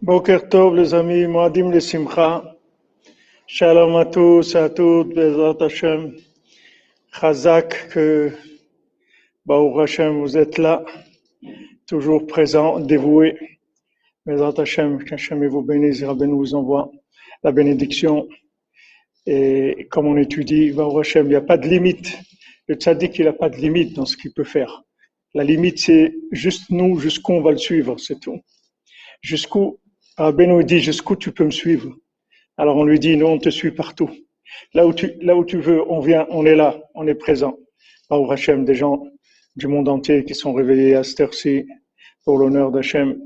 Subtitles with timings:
[0.00, 2.56] Boker Tov, les amis, Moadim le Simcha.
[3.48, 6.14] Shalom à tous et à toutes, Bezrat Hashem.
[7.10, 8.30] Chazak, que
[9.44, 10.84] Baruch Hashem, vous êtes là,
[11.88, 13.36] toujours présent, dévoué.
[14.24, 16.92] Bezrat Hashem, qu'Hashem vous bénisse, Rabben vous envoie
[17.42, 18.28] la bénédiction.
[19.26, 22.16] Et comme on étudie, Baruch Hashem, il n'y a pas de limite.
[22.68, 24.84] Le tzaddik, il n'a pas de limite dans ce qu'il peut faire.
[25.34, 28.38] La limite, c'est juste nous, jusqu'où on va le suivre, c'est tout.
[29.22, 29.80] Jusqu'où
[30.18, 31.94] Rabbi nous dit jusqu'où tu peux me suivre?
[32.56, 34.10] Alors on lui dit, nous on te suit partout.
[34.74, 37.56] Là où tu, là où tu veux, on vient, on est là, on est présent.
[38.08, 39.04] Par Hachem, des gens
[39.54, 41.66] du monde entier qui sont réveillés à cette heure-ci
[42.24, 43.16] pour l'honneur d'Hachem.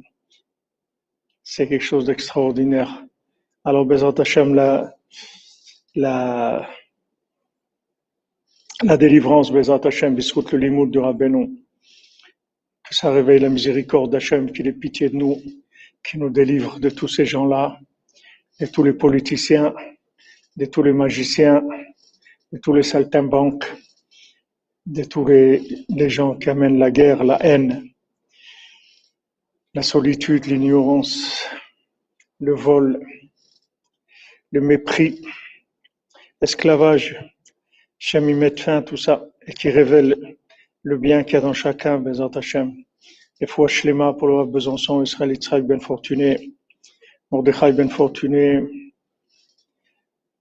[1.43, 3.03] C'est quelque chose d'extraordinaire.
[3.65, 4.95] Alors, Bezrat Hachem, la,
[5.95, 6.69] la,
[8.83, 11.53] la délivrance, Bezrat Hachem, biscout le limoud de Rabbeinu.
[12.87, 15.41] Que ça réveille la miséricorde d'Hachem, qu'il ait pitié de nous
[16.03, 17.79] qui nous délivre de tous ces gens-là,
[18.61, 19.75] de tous les politiciens,
[20.57, 21.63] de tous les magiciens,
[22.53, 23.65] de tous les saltimbanques,
[24.87, 27.89] de tous les, gens qui amènent la guerre, la haine,
[29.75, 31.47] la solitude, l'ignorance,
[32.41, 33.01] le vol,
[34.51, 35.23] le mépris,
[36.41, 37.17] l'esclavage.
[38.01, 40.37] Hachem y met fin à tout ça et qui révèle
[40.83, 42.75] le bien qu'il y a dans chacun, Bezat Hachem.
[43.43, 46.53] Et foi Shlema Rav Besançon, Israël Yitzhak Ben Fortuné,
[47.33, 48.63] Mordechai Ben Fortuné,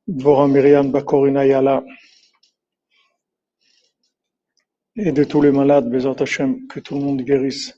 [0.08, 1.84] Dvorah Myriam Bakorina Yala,
[4.96, 7.74] et de tous les malades, Bezat Hashem, que tout le monde guérisse.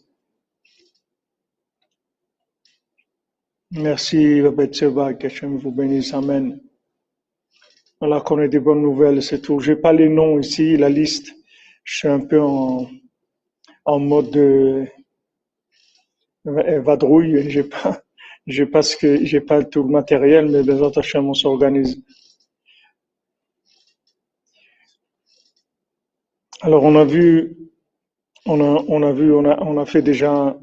[3.71, 6.59] Merci, Rabbi Tseba, que Hashem vous bénisse, Amen.
[8.01, 9.61] Voilà qu'on ait des bonnes nouvelles, c'est tout.
[9.61, 11.33] J'ai pas les noms ici, la liste.
[11.85, 12.89] Je suis un peu en,
[13.85, 14.85] en mode de
[16.45, 18.01] vadrouille, j'ai pas,
[18.47, 22.01] j'ai pas que, j'ai pas tout le matériel, mais les autres on s'organise.
[26.61, 27.57] Alors, on a vu,
[28.45, 30.57] on a, vu, on a, fait déjà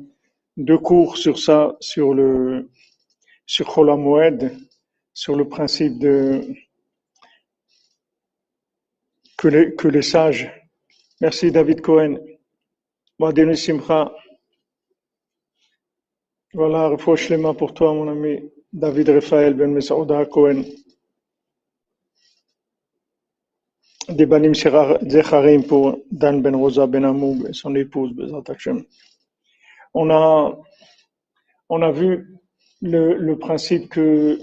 [0.57, 2.71] deux cours sur ça, sur le,
[3.47, 3.69] sur
[5.13, 6.43] sur le principe de,
[9.37, 10.51] que les, que les sages.
[11.21, 12.19] Merci David Cohen.
[13.19, 14.11] Wadenu Simcha.
[16.53, 20.65] Voilà, reproche les mains pour toi, mon ami David Raphaël Ben Mesouda Cohen.
[24.09, 28.83] Des banim zecharim pour Dan Ben Rosa Ben Amou et son épouse Bezat Hashem.
[29.95, 30.59] On a,
[31.69, 32.41] on a vu
[32.81, 34.37] le, principe que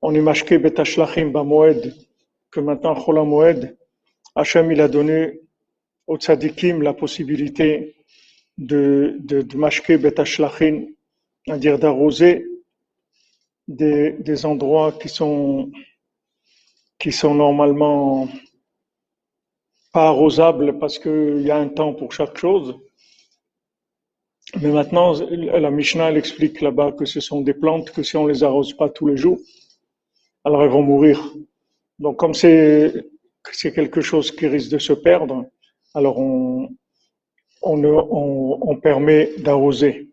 [0.00, 1.94] on est mashke betashlachim bamoed,
[2.50, 3.78] que maintenant chola moed,
[4.34, 5.42] Hashem il a donné
[6.08, 7.94] aux tzadikim la possibilité
[8.58, 10.86] de, de, de mashke betashlachin,
[11.46, 12.46] c'est-à-dire d'arroser
[13.68, 15.70] des, des endroits qui sont,
[16.98, 18.28] qui sont normalement
[19.92, 22.78] pas arrosables parce qu'il y a un temps pour chaque chose.
[24.60, 28.26] Mais maintenant, la Mishnah elle explique là-bas que ce sont des plantes que si on
[28.26, 29.38] les arrose pas tous les jours,
[30.44, 31.18] alors elles vont mourir.
[31.98, 33.06] Donc comme c'est
[33.52, 35.46] c'est quelque chose qui risque de se perdre,
[35.94, 36.68] alors on,
[37.62, 40.08] on, permet d'arroser.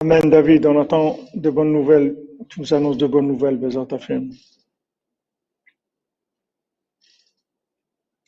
[0.00, 0.66] Amen, David.
[0.66, 2.16] On attend de bonnes nouvelles.
[2.48, 3.86] Tu nous annonces de bonnes nouvelles, Bézat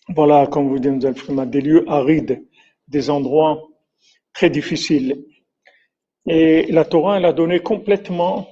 [0.08, 2.46] Voilà, comme vous dites, des lieux arides,
[2.88, 3.68] des endroits
[4.32, 5.24] très difficiles.
[6.26, 8.48] Et la Torah, elle a donné complètement,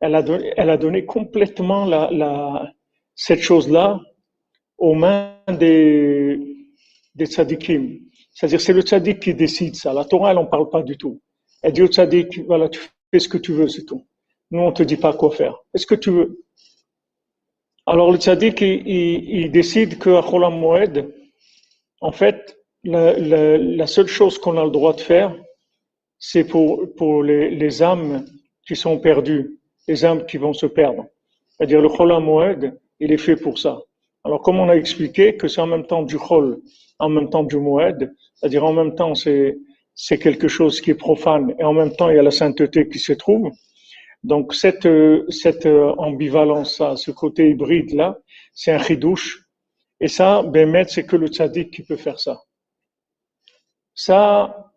[0.00, 1.88] elle a donné, complètement
[3.14, 4.00] cette chose-là
[4.78, 6.31] aux mains des,
[7.14, 7.98] des tzadikim.
[8.32, 9.92] C'est-à-dire, c'est le tzadik qui décide ça.
[9.92, 11.20] La Torah, elle n'en parle pas du tout.
[11.62, 12.80] Elle dit au tzadik, voilà, tu
[13.10, 14.06] fais ce que tu veux, c'est tout.
[14.50, 15.56] Nous, on te dit pas quoi faire.
[15.74, 16.44] Est-ce que tu veux?
[17.86, 21.12] Alors, le tzadik, il, décide que à Moed,
[22.00, 25.34] en fait, la seule chose qu'on a le droit de faire,
[26.18, 28.24] c'est pour, pour les, les âmes
[28.66, 31.06] qui sont perdues, les âmes qui vont se perdre.
[31.50, 33.80] C'est-à-dire, le Cholam Moed, il est fait pour ça.
[34.24, 36.60] Alors, comme on a expliqué que c'est en même temps du Chol,
[37.02, 39.58] en même temps du Moed, c'est-à-dire en même temps c'est,
[39.94, 42.88] c'est quelque chose qui est profane et en même temps il y a la sainteté
[42.88, 43.50] qui se trouve.
[44.22, 44.88] Donc cette,
[45.28, 48.18] cette ambivalence, ça, ce côté hybride là,
[48.54, 49.28] c'est un chidouche.
[50.00, 52.40] Et ça, Bémet, c'est que le tzaddik qui peut faire ça.
[53.94, 54.72] Ça,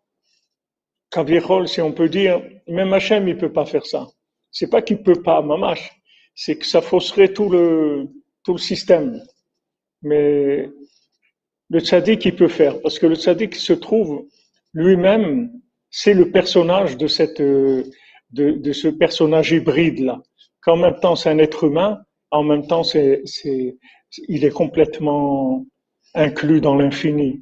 [1.11, 4.07] Kaviechol, si on peut dire, même Hachem, il peut pas faire ça.
[4.51, 5.91] C'est pas qu'il peut pas, mamash.
[6.33, 8.07] C'est que ça fausserait tout le,
[8.43, 9.21] tout le système.
[10.01, 10.69] Mais
[11.69, 12.81] le tzaddik, il peut faire.
[12.81, 14.25] Parce que le tzaddik se trouve
[14.73, 15.51] lui-même,
[15.89, 17.81] c'est le personnage de cette, de,
[18.31, 20.21] de ce personnage hybride là.
[20.61, 22.01] Qu'en même temps c'est un être humain,
[22.31, 23.77] en même temps c'est, c'est,
[24.27, 25.65] il est complètement
[26.13, 27.41] inclus dans l'infini.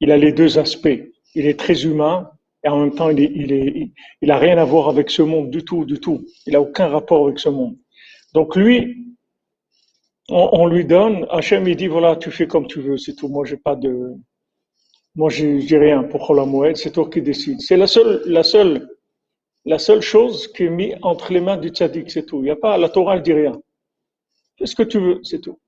[0.00, 1.02] Il a les deux aspects.
[1.34, 2.30] Il est très humain
[2.64, 3.92] et en même temps il est, il est,
[4.22, 6.24] il a rien à voir avec ce monde du tout, du tout.
[6.46, 7.76] Il a aucun rapport avec ce monde.
[8.34, 9.11] Donc lui,
[10.28, 13.28] on, lui donne, Hachem il dit voilà, tu fais comme tu veux, c'est tout.
[13.28, 14.14] Moi j'ai pas de,
[15.14, 17.60] moi j'ai rien pour la Moed, c'est toi qui décides.
[17.60, 18.88] C'est la seule, la seule,
[19.64, 22.40] la seule chose qui est mise entre les mains du tzaddik, c'est tout.
[22.42, 23.60] Il y a pas, la Torah ne dit rien.
[24.58, 25.58] Fais ce que tu veux, c'est tout.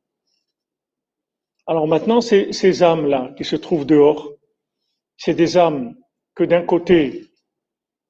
[1.67, 4.31] Alors maintenant, ces, ces âmes-là qui se trouvent dehors,
[5.17, 5.95] c'est des âmes
[6.35, 7.31] que d'un côté,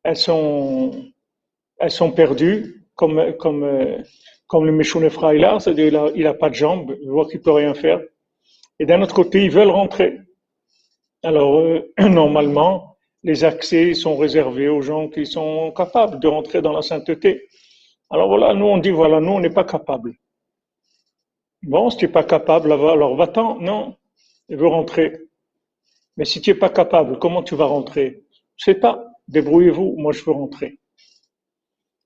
[0.02, 1.12] elles sont,
[1.78, 4.02] elles sont perdues, comme, comme, euh,
[4.46, 7.74] comme le Meshoun là, c'est-à-dire il n'a pas de jambes, il voit qu'il peut rien
[7.74, 8.00] faire.
[8.78, 10.18] Et d'un autre côté, ils veulent rentrer.
[11.22, 16.72] Alors, euh, normalement, les accès sont réservés aux gens qui sont capables de rentrer dans
[16.72, 17.48] la sainteté.
[18.10, 20.12] Alors voilà, nous on dit, voilà, nous on n'est pas capables.
[21.62, 23.58] Bon, si tu n'es pas capable, alors va-t'en.
[23.58, 23.96] Non,
[24.50, 25.18] il veut rentrer.
[26.18, 28.24] Mais si tu n'es pas capable, comment tu vas rentrer?
[28.56, 29.06] Je sais pas.
[29.28, 30.78] Débrouillez-vous, moi je veux rentrer.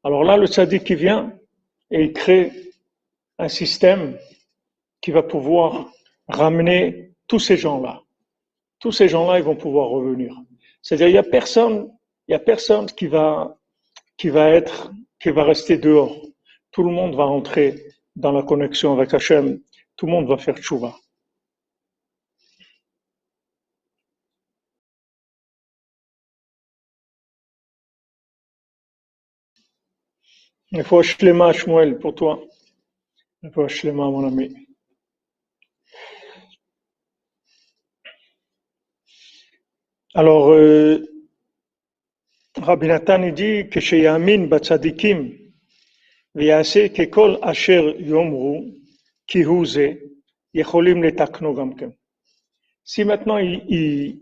[0.04, 1.32] Alors là, le sadique qui vient
[1.90, 2.52] et il crée
[3.38, 4.18] un système
[5.00, 5.90] qui va pouvoir
[6.28, 8.02] ramener tous ces gens-là.
[8.80, 10.34] Tous ces gens-là, ils vont pouvoir revenir.
[10.82, 11.90] C'est-à-dire, il y a personne,
[12.26, 13.58] il y a personne qui va,
[14.16, 16.16] qui va être, qui va rester dehors.
[16.70, 17.74] Tout le monde va rentrer
[18.16, 19.60] dans la connexion avec Hachem,
[19.96, 20.94] tout le monde va faire tchouva.
[30.71, 32.43] Il faut Shlema Shmuel pour toi.
[33.43, 34.55] Il faut Shlema, mon ami.
[40.15, 41.03] Alors, euh,
[42.57, 45.43] Rabbi Nathan dit que chez Yamin Batzadikim,
[46.35, 48.65] ויעשה ככל אשר יאמרו
[49.27, 49.93] כי הוא זה,
[50.55, 51.89] יכולים לתקנו גם כן.
[52.85, 54.19] Si maintenant il, il,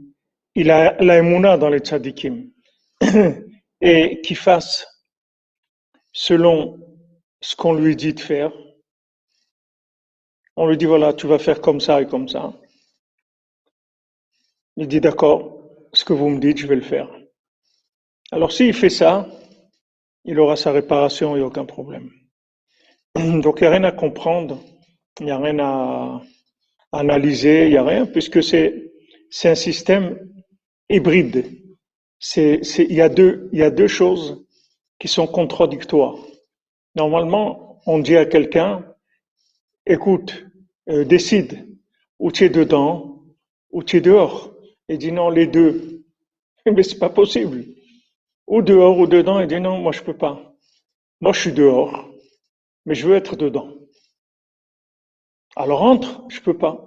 [0.54, 2.52] il a la dans les tzadikim
[3.82, 4.86] et qu'il fasse
[6.17, 6.79] selon
[7.43, 8.51] ce qu'on lui dit de faire,
[10.57, 12.55] on lui dit voilà, tu vas faire comme ça et comme ça.
[14.79, 15.61] Il dit d'accord,
[15.93, 17.11] ce que vous me dites, je vais le faire.
[18.33, 19.29] Alors s'il fait ça,
[20.25, 22.11] il aura sa réparation, a aucun problème.
[23.15, 24.59] Donc il n'y a rien à comprendre,
[25.21, 26.23] il n'y a rien à
[26.93, 28.91] analyser, il n'y a rien, puisque c'est
[29.45, 30.19] un système
[30.89, 31.45] hybride.
[32.19, 34.46] C'est il, y a deux, il y a deux choses
[34.99, 36.17] qui sont contradictoires.
[36.95, 38.85] Normalement, on dit à quelqu'un,
[39.87, 40.47] écoute,
[40.89, 41.69] euh, décide,
[42.19, 43.23] ou tu es dedans,
[43.71, 44.55] ou tu es dehors.
[44.89, 46.05] Il dit non, les deux.
[46.67, 47.65] Mais c'est pas possible
[48.47, 50.55] ou dehors ou dedans, il dit non, moi je peux pas.
[51.21, 52.09] Moi je suis dehors,
[52.85, 53.73] mais je veux être dedans.
[55.57, 56.83] Alors entre, je peux pas.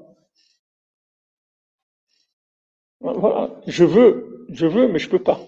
[3.02, 5.40] Voilà, je veux, je veux, mais je peux pas.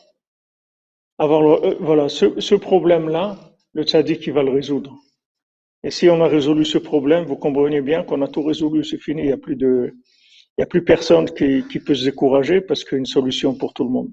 [1.22, 3.38] Alors euh, voilà, ce, problème-là,
[3.74, 4.98] le tzaddik il va le résoudre.
[5.84, 8.98] Et si on a résolu ce problème, vous comprenez bien qu'on a tout résolu, c'est
[8.98, 9.94] fini, il n'y a plus de,
[10.58, 13.54] il a plus personne qui, qui peut se décourager parce qu'il y a une solution
[13.54, 14.10] pour tout le monde.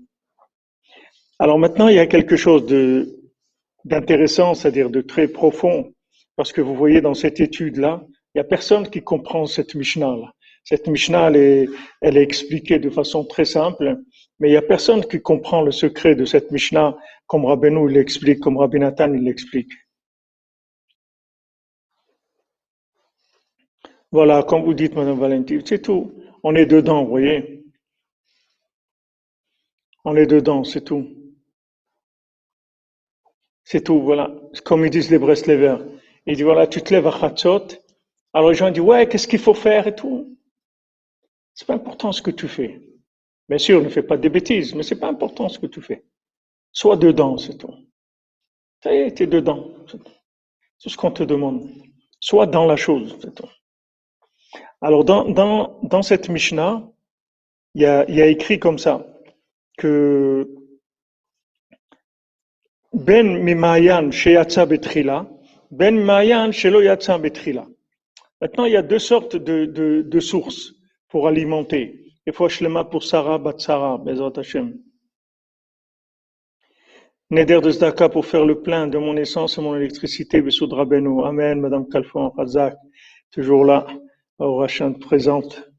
[1.38, 3.09] Alors maintenant, il y a quelque chose de,
[3.87, 5.94] d'intéressant, c'est-à-dire de très profond,
[6.37, 8.02] parce que vous voyez dans cette étude-là,
[8.35, 10.30] il n'y a personne qui comprend cette Mishnah-là.
[10.62, 11.68] Cette Mishnah, est,
[12.02, 13.97] elle est expliquée de façon très simple,
[14.38, 18.40] mais il n'y a personne qui comprend le secret de cette Mishnah comme Rabbeinu l'explique,
[18.40, 19.73] comme Rabbi Nathan l'explique.
[24.11, 26.14] Voilà, comme vous dites, Madame Valentine, c'est tout.
[26.42, 27.64] On est dedans, vous voyez.
[30.04, 31.07] On est dedans, c'est tout.
[33.64, 34.35] C'est tout, voilà.
[34.64, 35.85] Comme ils disent les Breslevers.
[36.25, 37.66] Ils disent, voilà, tu te lèves à Khatsot.
[38.33, 40.38] Alors les gens disent, ouais, qu'est-ce qu'il faut faire et tout.
[41.52, 42.88] C'est pas important ce que tu fais.
[43.49, 46.05] Bien sûr, ne fais pas des bêtises, mais c'est pas important ce que tu fais.
[46.73, 47.75] Sois dedans, c'est tout.
[48.83, 49.71] Ça y est, tu es dedans.
[50.78, 51.69] C'est ce qu'on te demande.
[52.21, 53.49] Sois dans la chose, c'est tout.
[54.81, 56.88] Alors, dans, dans, dans cette Mishnah,
[57.75, 59.07] il y a, écrit comme ça
[59.76, 60.49] que
[62.93, 65.28] ben mimayan sheyatsa betrila,
[65.71, 67.67] ben mimayan shelo yatsa betrila.
[68.40, 70.75] Maintenant, il y a deux sortes de, de sources
[71.09, 72.07] pour alimenter.
[72.32, 74.78] Faut shlema pour Sarah Batsara, Bezat Hashem.
[77.30, 81.25] Neder de Zdaka pour faire le plein de mon essence et mon électricité, Bessoudra Benu.
[81.25, 82.76] Amen, Madame Kalfon, Razak,
[83.30, 83.87] toujours là,
[84.38, 85.70] au Rachin présente.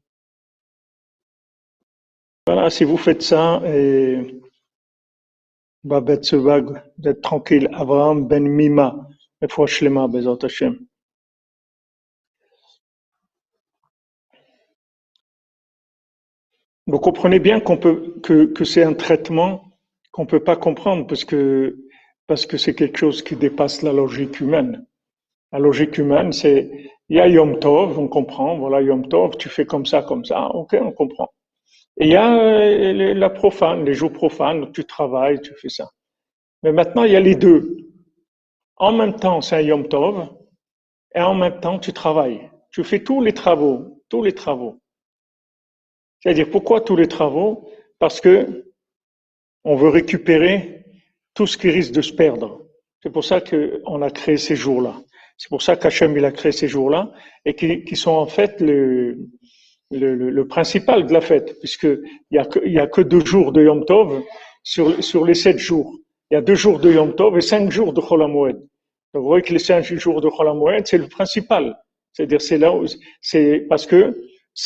[2.46, 4.40] Voilà, si vous faites ça, et
[5.84, 7.68] Babet Sevag, d'être tranquille.
[7.72, 9.08] Abraham Ben Mima,
[9.42, 10.78] et Shlema, Bezat Hashem.
[16.90, 19.62] Vous comprenez bien qu'on peut, que, que c'est un traitement
[20.10, 21.86] qu'on peut pas comprendre parce que,
[22.26, 24.84] parce que c'est quelque chose qui dépasse la logique humaine.
[25.52, 26.68] La logique humaine, c'est,
[27.08, 30.24] il y a Yom Tov, on comprend, voilà Yom Tov, tu fais comme ça, comme
[30.24, 31.28] ça, ok, on comprend.
[31.96, 35.90] Et il y a euh, la profane, les jours profanes, tu travailles, tu fais ça.
[36.64, 37.76] Mais maintenant, il y a les deux.
[38.78, 40.28] En même temps, c'est un Yom Tov,
[41.14, 42.50] et en même temps, tu travailles.
[42.72, 44.79] Tu fais tous les travaux, tous les travaux.
[46.20, 47.68] C'est-à-dire, pourquoi tous les travaux?
[47.98, 48.64] Parce que
[49.64, 50.84] on veut récupérer
[51.34, 52.62] tout ce qui risque de se perdre.
[53.02, 54.94] C'est pour ça qu'on a créé ces jours-là.
[55.36, 57.12] C'est pour ça qu'Hachem il a créé ces jours-là
[57.46, 59.18] et qui, sont en fait le,
[59.90, 63.52] le, principal de la fête, puisqu'il n'y a, que, il y a que deux jours
[63.52, 64.22] de Yom Tov
[64.62, 65.96] sur, sur les sept jours.
[66.30, 68.56] Il y a deux jours de Yom Tov et cinq jours de Chol Donc
[69.14, 70.48] vous voyez que les cinq jours de Chol
[70.84, 71.74] c'est le principal.
[72.12, 72.84] C'est-à-dire, c'est là où,
[73.22, 74.14] c'est parce que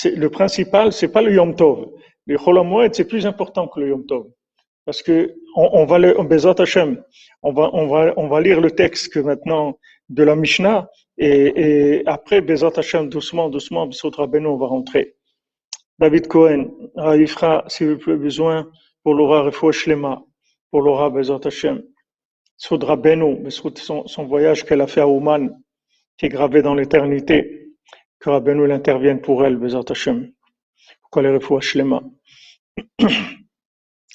[0.04, 1.90] le principal, c'est pas le Yom Tov.
[2.26, 2.58] Le Chol
[2.92, 4.26] c'est plus important que le Yom Tov.
[4.84, 9.12] Parce que on, on va le, on va, on va, on va lire le texte
[9.12, 11.52] que maintenant de la Mishnah et,
[11.96, 15.14] et après Bezat Hashem, doucement, doucement, Bissotra Beno, on va rentrer.
[15.98, 18.70] David Cohen, Raifra, si vous avez besoin,
[19.02, 20.22] pour l'aura Refouach Lema,
[20.70, 21.82] pour l'aura Bezat Hashem.
[22.56, 25.50] Soudra Beno, son, son voyage qu'elle a fait à Ouman,
[26.18, 27.63] qui est gravé dans l'éternité
[28.24, 30.32] que Rabbeinu intervienne pour elle, Bezat Hashem,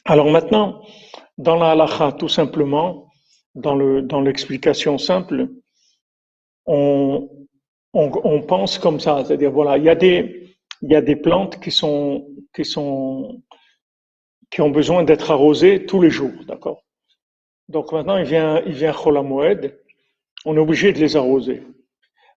[0.05, 0.81] Alors maintenant,
[1.37, 3.11] dans la halakha, tout simplement,
[3.53, 5.49] dans le dans l'explication simple,
[6.65, 7.29] on,
[7.93, 11.15] on, on, pense comme ça, c'est-à-dire voilà, il y a des il y a des
[11.15, 13.43] plantes qui sont qui sont
[14.49, 16.83] qui ont besoin d'être arrosées tous les jours, d'accord?
[17.67, 19.79] Donc maintenant, il vient il vient Cholamoued,
[20.45, 21.61] on est obligé de les arroser.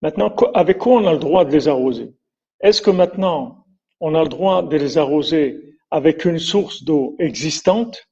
[0.01, 2.13] Maintenant, avec quoi on a le droit de les arroser?
[2.62, 3.65] Est-ce que maintenant,
[4.00, 5.60] on a le droit de les arroser
[5.91, 8.08] avec une source d'eau existante?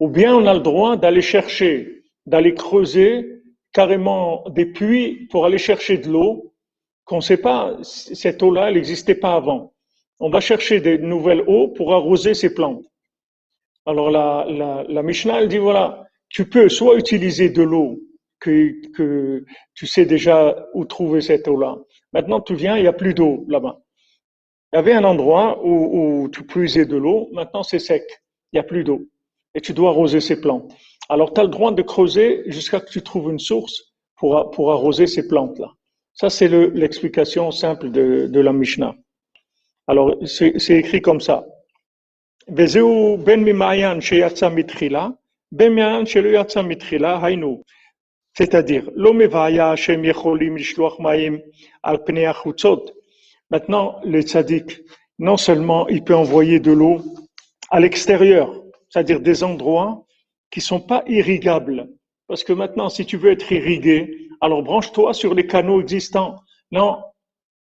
[0.00, 3.42] Ou bien on a le droit d'aller chercher, d'aller creuser
[3.72, 6.54] carrément des puits pour aller chercher de l'eau
[7.04, 9.72] qu'on ne sait pas, cette eau-là, elle n'existait pas avant.
[10.20, 12.84] On va chercher des nouvelles eaux pour arroser ces plantes.
[13.86, 17.98] Alors la, la, la Mishnah, elle dit voilà, tu peux soit utiliser de l'eau
[18.42, 19.44] que,
[19.74, 21.78] tu sais déjà où trouver cette eau-là.
[22.12, 23.80] Maintenant, tu viens, il n'y a plus d'eau là-bas.
[24.72, 28.04] Il y avait un endroit où, tu puisais de l'eau, maintenant c'est sec,
[28.52, 29.02] il n'y a plus d'eau.
[29.54, 30.72] Et tu dois arroser ces plantes.
[31.08, 34.50] Alors, tu as le droit de creuser jusqu'à ce que tu trouves une source pour,
[34.50, 35.72] pour arroser ces plantes-là.
[36.14, 38.94] Ça, c'est l'explication simple de, de, la Mishnah.
[39.88, 41.44] Alors, c'est écrit comme ça.
[42.48, 42.66] ben
[45.52, 45.74] ben
[48.34, 48.88] c'est-à-dire,
[53.50, 54.80] Maintenant, le tzaddik,
[55.18, 57.02] non seulement il peut envoyer de l'eau
[57.70, 60.06] à l'extérieur, c'est-à-dire des endroits
[60.50, 61.88] qui sont pas irrigables.
[62.26, 66.36] Parce que maintenant, si tu veux être irrigué, alors branche-toi sur les canaux existants.
[66.70, 67.02] Non,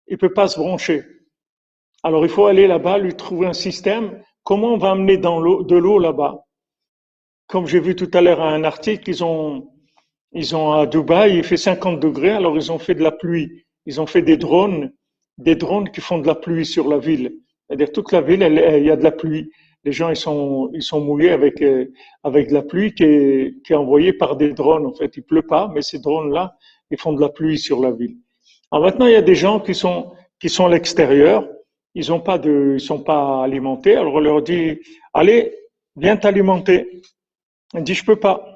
[0.07, 1.03] il peut pas se brancher.
[2.03, 4.23] Alors il faut aller là-bas, lui trouver un système.
[4.43, 6.45] Comment on va amener dans l'eau, de l'eau là-bas?
[7.47, 9.70] Comme j'ai vu tout à l'heure un article, ils ont
[10.33, 13.65] ils ont à Dubaï, il fait 50 degrés, alors ils ont fait de la pluie.
[13.85, 14.91] Ils ont fait des drones,
[15.37, 17.35] des drones qui font de la pluie sur la ville.
[17.67, 19.51] C'est-à-dire toute la ville, il y a de la pluie.
[19.83, 21.91] Les gens ils sont ils sont mouillés avec euh,
[22.23, 24.85] avec de la pluie qui est qui est envoyée par des drones.
[24.85, 26.55] En fait, il pleut pas, mais ces drones-là,
[26.91, 28.17] ils font de la pluie sur la ville.
[28.71, 31.47] Alors maintenant, il y a des gens qui sont qui sont à l'extérieur.
[31.95, 33.95] Ils ont pas de, ils sont pas alimentés.
[33.95, 34.79] Alors on leur dit,
[35.13, 35.53] allez,
[35.95, 37.01] viens t'alimenter.
[37.73, 38.50] Ils disent, je peux pas.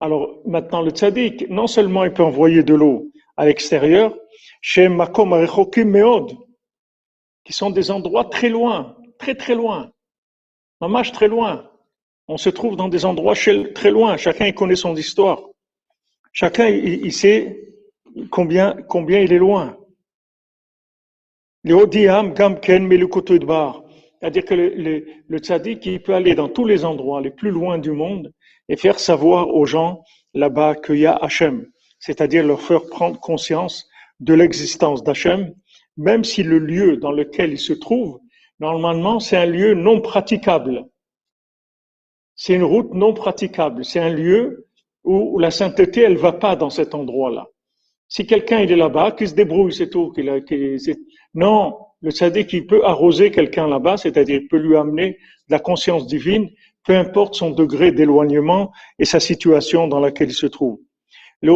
[0.00, 4.16] Alors maintenant, le tzaddik, non seulement il peut envoyer de l'eau à l'extérieur,
[4.60, 6.36] chez Makom Meod,
[7.44, 9.90] qui sont des endroits très loin, très très loin,
[10.80, 11.70] mamash très loin.
[12.28, 14.16] On se trouve dans des endroits très loin.
[14.18, 15.42] Chacun connaît son histoire.
[16.32, 17.58] Chacun il, sait
[18.30, 19.78] combien il est loin.
[21.64, 27.50] C'est-à-dire que le, le, le tzaddik, il peut aller dans tous les endroits les plus
[27.50, 28.30] loin du monde
[28.68, 30.02] et faire savoir aux gens
[30.34, 31.66] là-bas qu'il y a Hachem,
[31.98, 33.88] c'est-à-dire leur faire prendre conscience
[34.20, 35.54] de l'existence d'Hachem,
[35.96, 38.20] même si le lieu dans lequel ils se trouvent,
[38.60, 40.84] normalement, c'est un lieu non praticable.
[42.34, 43.84] C'est une route non praticable.
[43.84, 44.68] C'est un lieu
[45.04, 47.46] où la sainteté, elle va pas dans cet endroit-là.
[48.08, 50.12] Si quelqu'un est là-bas, qu'il se débrouille, c'est tout.
[50.12, 50.38] Qu'il a,
[51.34, 55.58] non, le tzaddik, il peut arroser quelqu'un là-bas, c'est-à-dire il peut lui amener de la
[55.58, 56.48] conscience divine
[56.88, 60.80] peu importe son degré d'éloignement et sa situation dans laquelle il se trouve.
[61.42, 61.52] Le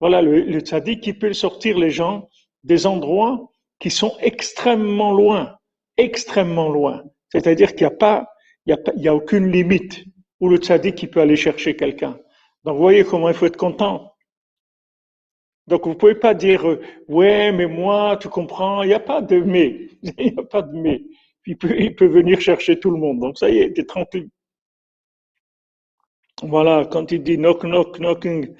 [0.00, 2.28] Voilà, le, le qui peut sortir les gens
[2.64, 5.58] des endroits qui sont extrêmement loin,
[5.98, 7.02] extrêmement loin.
[7.28, 8.26] C'est-à-dire qu'il n'y a pas,
[8.64, 10.04] il a, aucune limite
[10.40, 12.18] où le tzaddik qui peut aller chercher quelqu'un.
[12.64, 14.14] Donc, vous voyez comment il faut être content.
[15.66, 19.20] Donc, vous pouvez pas dire, euh, ouais, mais moi, tu comprends, il n'y a pas
[19.20, 19.88] de mais.
[20.18, 21.02] Il n'y a pas de mais.
[21.46, 23.20] Il peut, venir chercher tout le monde.
[23.20, 24.30] Donc, ça y est, t'es tranquille.
[26.42, 28.54] Voilà, quand il dit knock, knock, knocking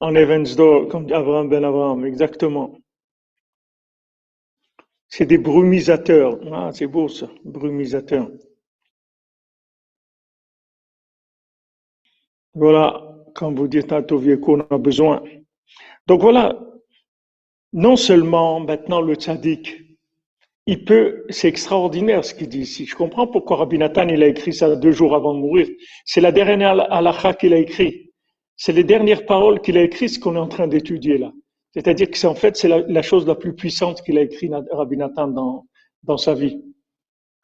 [0.00, 2.78] on heaven's door, comme dit Abraham ben Abraham, exactement.
[5.08, 6.38] C'est des brumisateurs.
[6.52, 8.30] Ah, c'est beau ça, brumisateurs.
[12.54, 15.22] Voilà, quand vous dites à qu'on a besoin.
[16.06, 16.58] Donc voilà,
[17.72, 19.87] non seulement maintenant le tzaddik,
[20.70, 22.84] il peut, c'est extraordinaire ce qu'il dit ici.
[22.84, 25.66] Je comprends pourquoi Rabbi Nathan, il a écrit ça deux jours avant de mourir.
[26.04, 28.12] C'est la dernière halakha qu'il a écrit.
[28.54, 31.32] C'est les dernières paroles qu'il a écrites, ce qu'on est en train d'étudier là.
[31.72, 34.98] C'est-à-dire que c'est en fait, c'est la, chose la plus puissante qu'il a écrit Rabbi
[34.98, 35.64] Nathan dans,
[36.02, 36.60] dans sa vie.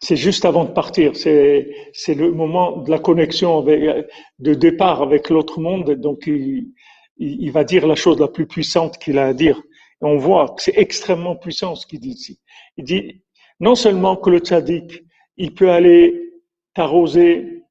[0.01, 1.17] C'est juste avant de partir.
[1.17, 5.93] C'est, c'est le moment de la connexion de départ avec l'autre monde.
[5.93, 6.73] Donc, il,
[7.17, 9.63] il, va dire la chose la plus puissante qu'il a à dire.
[10.03, 12.39] Et on voit que c'est extrêmement puissant ce qu'il dit ici.
[12.77, 13.23] Il dit,
[13.61, 15.05] non seulement que le tzaddik,
[15.37, 16.33] il peut aller
[16.75, 17.63] t'arroser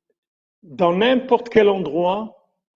[0.62, 2.36] dans n'importe quel endroit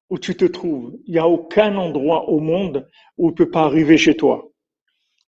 [0.10, 0.94] où tu te trouves.
[1.06, 4.50] Il n'y a aucun endroit au monde où il ne peut pas arriver chez toi.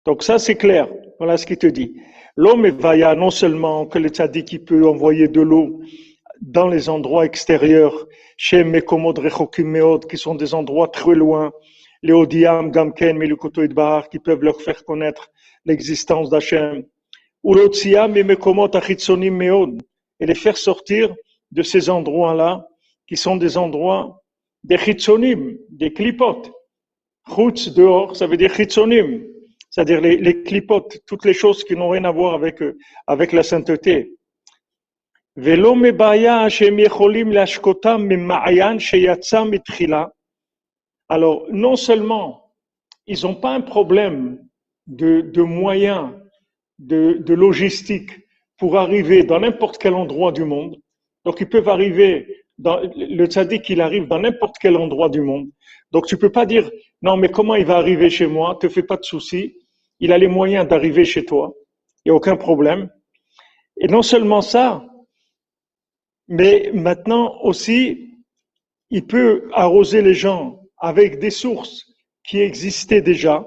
[0.06, 0.88] Donc ça, c'est clair.
[1.18, 2.00] Voilà ce qu'il te dit.
[2.36, 5.80] L'homme vaillant, non seulement que le tzaddik peut envoyer de l'eau
[6.40, 11.52] dans les endroits extérieurs, chez Mekomod Rechokim qui sont des endroits très loin,
[12.02, 15.30] les Odiam, Gamken, et Bar, qui peuvent leur faire connaître
[15.68, 16.84] l'existence d'Hachem.
[20.20, 21.14] Et les faire sortir
[21.52, 22.66] de ces endroits-là,
[23.06, 24.22] qui sont des endroits
[24.64, 26.50] des Chitsonim, des clipotes.
[27.32, 29.22] Chutz dehors, ça veut dire Chitsonim,
[29.70, 32.58] c'est-à-dire les, les clipotes, toutes les choses qui n'ont rien à voir avec,
[33.06, 34.14] avec la sainteté.
[41.08, 42.48] Alors, non seulement
[43.08, 44.38] ils n'ont pas un problème
[44.88, 46.10] de, moyens,
[46.78, 48.10] de, logistique
[48.56, 50.80] pour arriver dans n'importe quel endroit du monde.
[51.24, 55.48] Donc, ils peuvent arriver dans, le tzaddik, il arrive dans n'importe quel endroit du monde.
[55.92, 56.68] Donc, tu peux pas dire,
[57.02, 58.58] non, mais comment il va arriver chez moi?
[58.60, 59.54] Te fais pas de soucis.
[60.00, 61.54] Il a les moyens d'arriver chez toi.
[62.04, 62.90] Il n'y a aucun problème.
[63.80, 64.84] Et non seulement ça,
[66.26, 68.08] mais maintenant aussi,
[68.90, 71.86] il peut arroser les gens avec des sources
[72.24, 73.46] qui existaient déjà.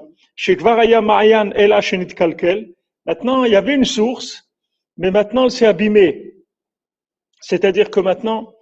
[3.06, 4.50] Maintenant il y avait une source,
[4.96, 6.32] mais maintenant elle s'est abîmée.
[7.40, 8.54] C'est-à-dire que maintenant,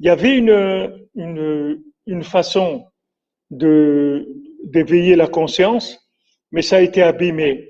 [0.00, 2.86] il y avait une, une, une façon
[3.50, 4.26] de,
[4.64, 6.10] d'éveiller la conscience,
[6.50, 7.68] mais ça a été abîmé.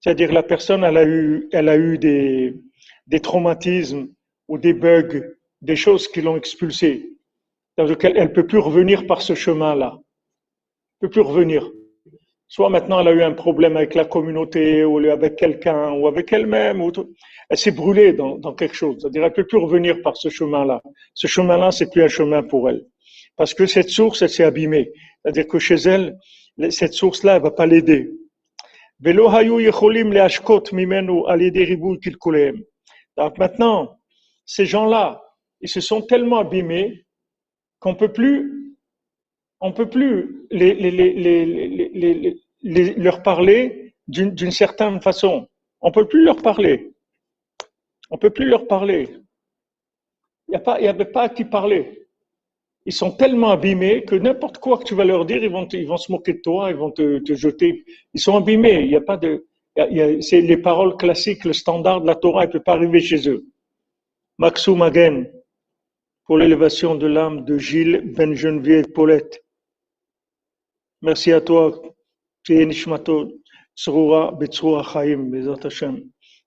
[0.00, 2.54] C'est-à-dire la personne, elle a eu, elle a eu des,
[3.06, 4.08] des traumatismes
[4.48, 5.22] ou des bugs
[5.62, 7.12] des choses qui l'ont expulsée.
[7.76, 9.92] Elle ne peut plus revenir par ce chemin-là.
[9.94, 11.70] Elle ne peut plus revenir.
[12.50, 16.32] Soit maintenant elle a eu un problème avec la communauté, ou avec quelqu'un, ou avec
[16.32, 16.90] elle-même, ou
[17.48, 18.96] elle s'est brûlée dans, dans, quelque chose.
[19.00, 20.82] C'est-à-dire elle peut plus revenir par ce chemin-là.
[21.14, 22.84] Ce chemin-là, c'est plus un chemin pour elle.
[23.36, 24.90] Parce que cette source, elle s'est abîmée.
[25.22, 26.18] C'est-à-dire que chez elle,
[26.70, 28.10] cette source-là, elle va pas l'aider.
[33.16, 33.96] Donc maintenant,
[34.44, 35.22] ces gens-là,
[35.60, 37.06] ils se sont tellement abîmés
[37.78, 38.59] qu'on peut plus,
[39.60, 40.46] on peut plus
[42.62, 45.46] leur parler d'une certaine façon.
[45.80, 46.92] On peut plus leur parler.
[48.10, 49.08] On peut plus leur parler.
[50.48, 52.08] Il n'y avait pas à qui parler.
[52.86, 55.86] Ils sont tellement abîmés que n'importe quoi que tu vas leur dire, ils vont, ils
[55.86, 57.84] vont se moquer de toi, ils vont te, te jeter.
[58.14, 58.80] Ils sont abîmés.
[58.80, 59.46] Il n'y a pas de,
[60.20, 63.44] c'est les paroles classiques, le standard de la Torah, ne peut pas arriver chez eux.
[64.38, 65.30] Maxou Magen,
[66.24, 69.44] pour l'élévation de l'âme de Gilles Ben Geneviève Paulette.
[71.02, 71.82] Merci à toi.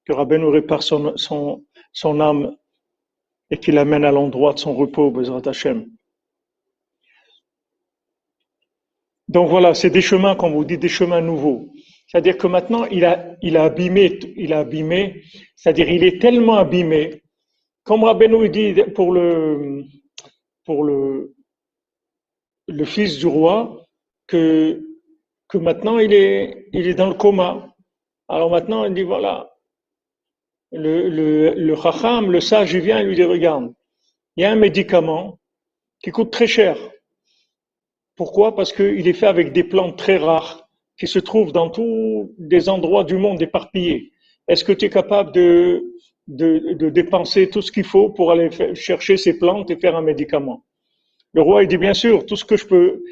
[0.05, 2.55] Que nous répare son, son, son âme
[3.49, 5.85] et qu'il l'amène à l'endroit de son repos, Bezat Hashem.
[9.27, 11.71] Donc voilà, c'est des chemins, comme vous dites, des chemins nouveaux.
[12.07, 15.23] C'est-à-dire que maintenant, il a, il a abîmé, il a abîmé,
[15.55, 17.23] c'est-à-dire il est tellement abîmé
[17.83, 19.83] comme Rabbeinu dit pour le,
[20.65, 21.35] pour le,
[22.67, 23.82] le fils du roi,
[24.33, 27.73] que, maintenant il est, dans le coma.
[28.27, 29.53] Alors maintenant, il dit voilà,
[30.71, 33.73] le, le, le sage, vient et lui dit, regarde,
[34.35, 35.39] il y a un médicament
[36.03, 36.77] qui coûte très cher.
[38.15, 38.55] Pourquoi?
[38.55, 40.67] Parce qu'il est fait avec des plantes très rares
[40.97, 44.11] qui se trouvent dans tous les endroits du monde éparpillés.
[44.47, 49.37] Est-ce que tu es capable de dépenser tout ce qu'il faut pour aller chercher ces
[49.37, 50.65] plantes et faire un médicament?
[51.33, 53.03] Le roi, il dit, bien sûr, tout ce que je peux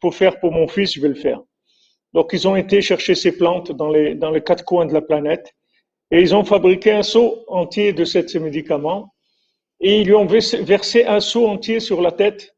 [0.00, 1.40] pour faire pour mon fils, je vais le faire.
[2.12, 5.00] Donc, ils ont été chercher ces plantes dans les, dans les quatre coins de la
[5.00, 5.54] planète
[6.10, 9.14] et ils ont fabriqué un seau entier de ces médicaments
[9.80, 12.54] et ils lui ont versé un seau entier sur la tête.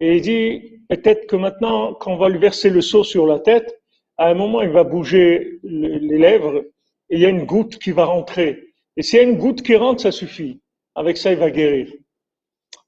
[0.00, 3.38] Et il dit, peut-être que maintenant, quand on va lui verser le seau sur la
[3.38, 3.80] tête,
[4.18, 6.64] à un moment, il va bouger les lèvres
[7.10, 8.72] et il y a une goutte qui va rentrer.
[8.96, 10.60] Et s'il y a une goutte qui rentre, ça suffit.
[10.94, 11.92] Avec ça, il va guérir.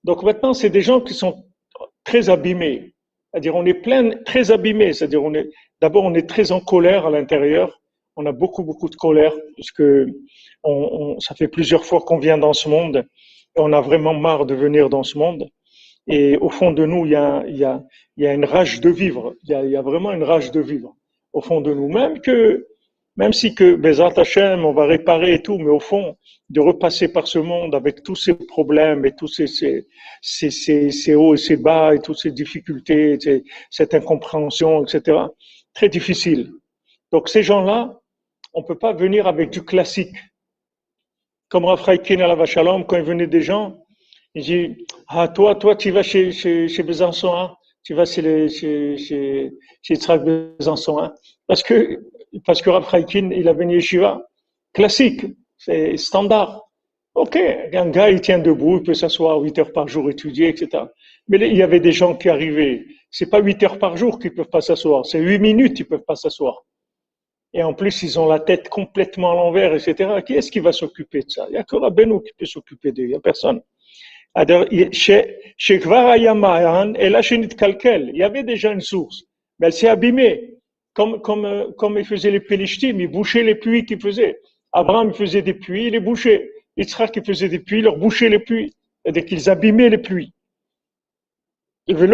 [0.05, 1.45] Donc maintenant, c'est des gens qui sont
[2.09, 2.95] très abîmés.
[3.31, 4.93] C'est-à-dire, on est plein, très abîmés.
[4.95, 5.49] C'est-à-dire, on est,
[5.81, 7.81] d'abord, on est très en colère à l'intérieur.
[8.17, 9.89] On a beaucoup, beaucoup de colère, puisque
[10.65, 13.07] on, on, ça fait plusieurs fois qu'on vient dans ce monde
[13.59, 15.49] on a vraiment marre de venir dans ce monde.
[16.07, 17.83] Et au fond de nous, il y a, il y a,
[18.17, 19.35] il y a une rage de vivre.
[19.43, 20.97] Il y, a, il y a vraiment une rage de vivre
[21.33, 21.89] au fond de nous.
[21.89, 22.67] Même que,
[23.19, 26.17] même si que Bezat Hashem, on va réparer et tout, mais au fond,
[26.51, 29.89] de repasser par ce monde avec tous ces problèmes et tous ces, ces,
[30.23, 33.19] ces, ces, hauts et ces bas et toutes ces difficultés,
[33.71, 35.19] cette incompréhension, etc.
[35.75, 36.53] Très difficile.
[37.11, 37.99] Donc ces gens-là,
[38.55, 40.17] on peut pas venir avec du classique.
[41.49, 43.85] Comme Raphaël à la Vachalom, quand il venait des gens,
[44.35, 47.57] il dit Ah, toi, toi, tu vas chez, chez, chez Besançon, hein?
[47.83, 49.51] tu vas chez, les, chez, chez,
[49.83, 50.99] chez Besançon.
[51.01, 51.15] Hein?
[51.49, 52.01] Parce que,
[52.45, 54.23] parce que Raphaël il a venu Yeshiva.
[54.73, 55.25] Classique,
[55.57, 56.65] c'est standard.
[57.15, 60.85] Ok, un gars, il tient debout, il peut s'asseoir 8 heures par jour, étudier, etc.
[61.27, 62.85] Mais il y avait des gens qui arrivaient.
[63.11, 66.05] C'est pas 8 heures par jour qu'ils peuvent pas s'asseoir, c'est 8 minutes qu'ils peuvent
[66.07, 66.65] pas s'asseoir.
[67.55, 70.21] Et en plus, ils ont la tête complètement à l'envers, etc.
[70.25, 71.47] Qui est-ce qui va s'occuper de ça?
[71.49, 73.63] Il n'y a que Rabbeinu qui peut s'occuper d'eux, il n'y a personne.
[77.57, 79.25] Kalkel, il y avait déjà une source,
[79.59, 80.58] mais elle s'est abîmée.
[80.99, 84.41] Comme, comme, comme ils faisaient les Pélishtim, ils bouchaient les puits qu'ils faisaient.
[84.73, 86.51] Abraham faisait des puits, il les bouchait.
[86.77, 88.75] Yitzhak il faisait des puits, leur bouchait les puits.
[89.05, 90.35] C'est-à-dire qu'ils abîmaient les puits.
[91.87, 92.11] C'est-à-dire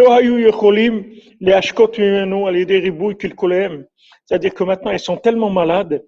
[4.53, 6.05] que maintenant, ils sont tellement malades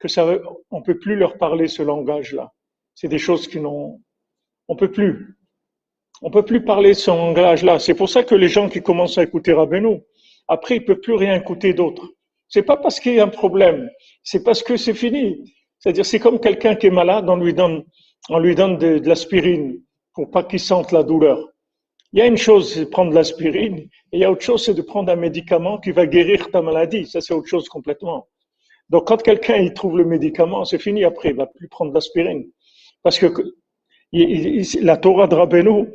[0.00, 0.26] que ça,
[0.72, 2.50] on peut plus leur parler ce langage-là.
[2.96, 4.00] C'est des choses qui n'ont,
[4.66, 5.38] on peut plus.
[6.22, 7.78] On peut plus parler ce langage-là.
[7.78, 10.00] C'est pour ça que les gens qui commencent à écouter Rabbeinu,
[10.48, 12.15] après, ils peuvent plus rien écouter d'autre.
[12.48, 13.90] C'est pas parce qu'il y a un problème.
[14.22, 15.54] C'est parce que c'est fini.
[15.78, 17.84] C'est-à-dire, c'est comme quelqu'un qui est malade, on lui donne,
[18.28, 19.80] de, de l'aspirine
[20.14, 21.38] pour pas qu'il sente la douleur.
[22.12, 24.64] Il y a une chose, c'est de prendre l'aspirine, et il y a autre chose,
[24.64, 27.06] c'est de prendre un médicament qui va guérir ta maladie.
[27.06, 28.28] Ça, c'est autre chose complètement.
[28.88, 32.46] Donc, quand quelqu'un il trouve le médicament, c'est fini après, il va plus prendre l'aspirine.
[33.02, 33.26] Parce que
[34.12, 35.92] la Torah de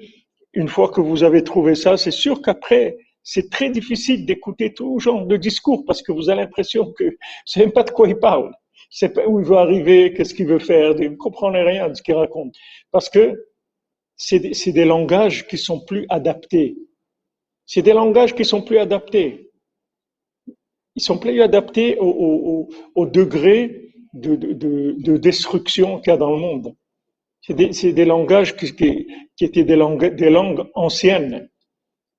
[0.53, 4.99] une fois que vous avez trouvé ça, c'est sûr qu'après, c'est très difficile d'écouter tout
[4.99, 8.17] genre de discours parce que vous avez l'impression que c'est même pas de quoi il
[8.17, 8.51] parle.
[8.89, 11.93] C'est pas où il veut arriver, qu'est-ce qu'il veut faire, vous ne comprenez rien de
[11.93, 12.55] ce qu'il raconte.
[12.91, 13.47] Parce que
[14.15, 16.77] c'est des, langages qui sont plus adaptés.
[17.65, 19.49] C'est des langages qui sont plus adaptés.
[20.95, 22.67] Ils sont plus adaptés au,
[23.05, 26.75] degré de, de, de destruction qu'il y a dans le monde.
[27.41, 27.55] C'est
[27.93, 29.07] des, langages qui,
[29.39, 31.49] étaient des langues anciennes,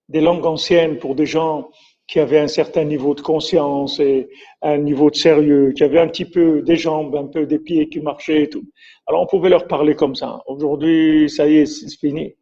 [0.09, 1.71] des langues anciennes pour des gens
[2.07, 4.29] qui avaient un certain niveau de conscience et
[4.61, 7.89] un niveau de sérieux, qui avaient un petit peu des jambes, un peu des pieds
[7.89, 8.65] qui marchaient et tout.
[9.07, 10.41] Alors on pouvait leur parler comme ça.
[10.47, 12.35] Aujourd'hui, ça y est, c'est fini.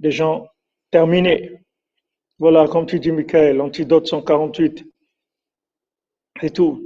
[0.00, 0.46] Les gens
[0.90, 1.52] terminés.
[2.38, 4.84] Voilà, comme tu dis, Michael, antidote 148.
[6.42, 6.82] Et tout.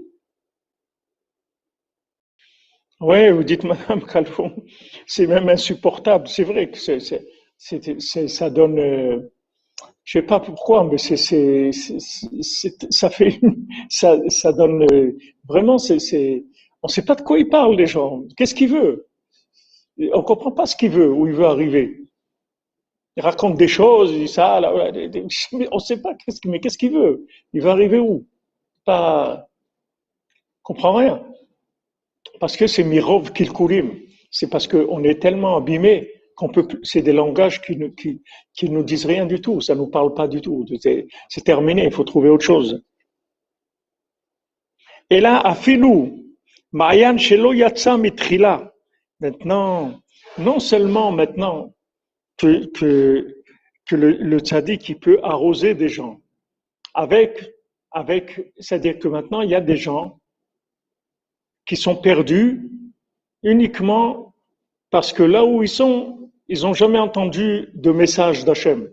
[3.00, 4.54] Oui, vous dites, Madame Calfon,
[5.06, 6.28] c'est même insupportable.
[6.28, 6.78] C'est vrai que
[8.28, 9.32] ça donne, euh,
[10.08, 13.38] je sais pas pourquoi, mais c'est, ça fait,
[13.90, 14.86] ça, ça donne
[15.46, 16.46] vraiment, c'est, c'est,
[16.82, 18.22] on sait pas de quoi il parle les gens.
[18.34, 19.06] Qu'est-ce qu'il veut
[20.14, 22.04] On comprend pas ce qu'il veut, où il veut arriver.
[23.18, 24.72] Il raconte des choses, il dit ça, là,
[25.72, 28.26] on sait pas qu'est-ce mais qu'est-ce qu'il veut Il veut arriver où?
[28.86, 29.46] Pas,
[30.62, 31.22] comprend rien.
[32.40, 34.00] Parce que c'est mirov kilkurim.
[34.30, 36.10] C'est parce qu'on est tellement abîmé
[36.82, 38.22] c'est des langages qui ne qui,
[38.54, 39.60] qui nous disent rien du tout.
[39.60, 40.64] Ça nous parle pas du tout.
[41.28, 41.84] C'est terminé.
[41.84, 42.84] Il faut trouver autre chose.
[45.10, 46.24] Et là, afilou,
[46.72, 48.72] Mayan shelo yatsa mitrila.
[49.20, 50.00] Maintenant,
[50.38, 51.74] non seulement maintenant
[52.36, 56.20] que, que, le, le tzaddik peut arroser des gens
[56.94, 57.52] avec,
[57.90, 60.20] avec, c'est-à-dire que maintenant il y a des gens
[61.66, 62.70] qui sont perdus
[63.42, 64.28] uniquement
[64.90, 68.90] Parce que là où ils sont, ils n'ont jamais entendu de message d'Hachem.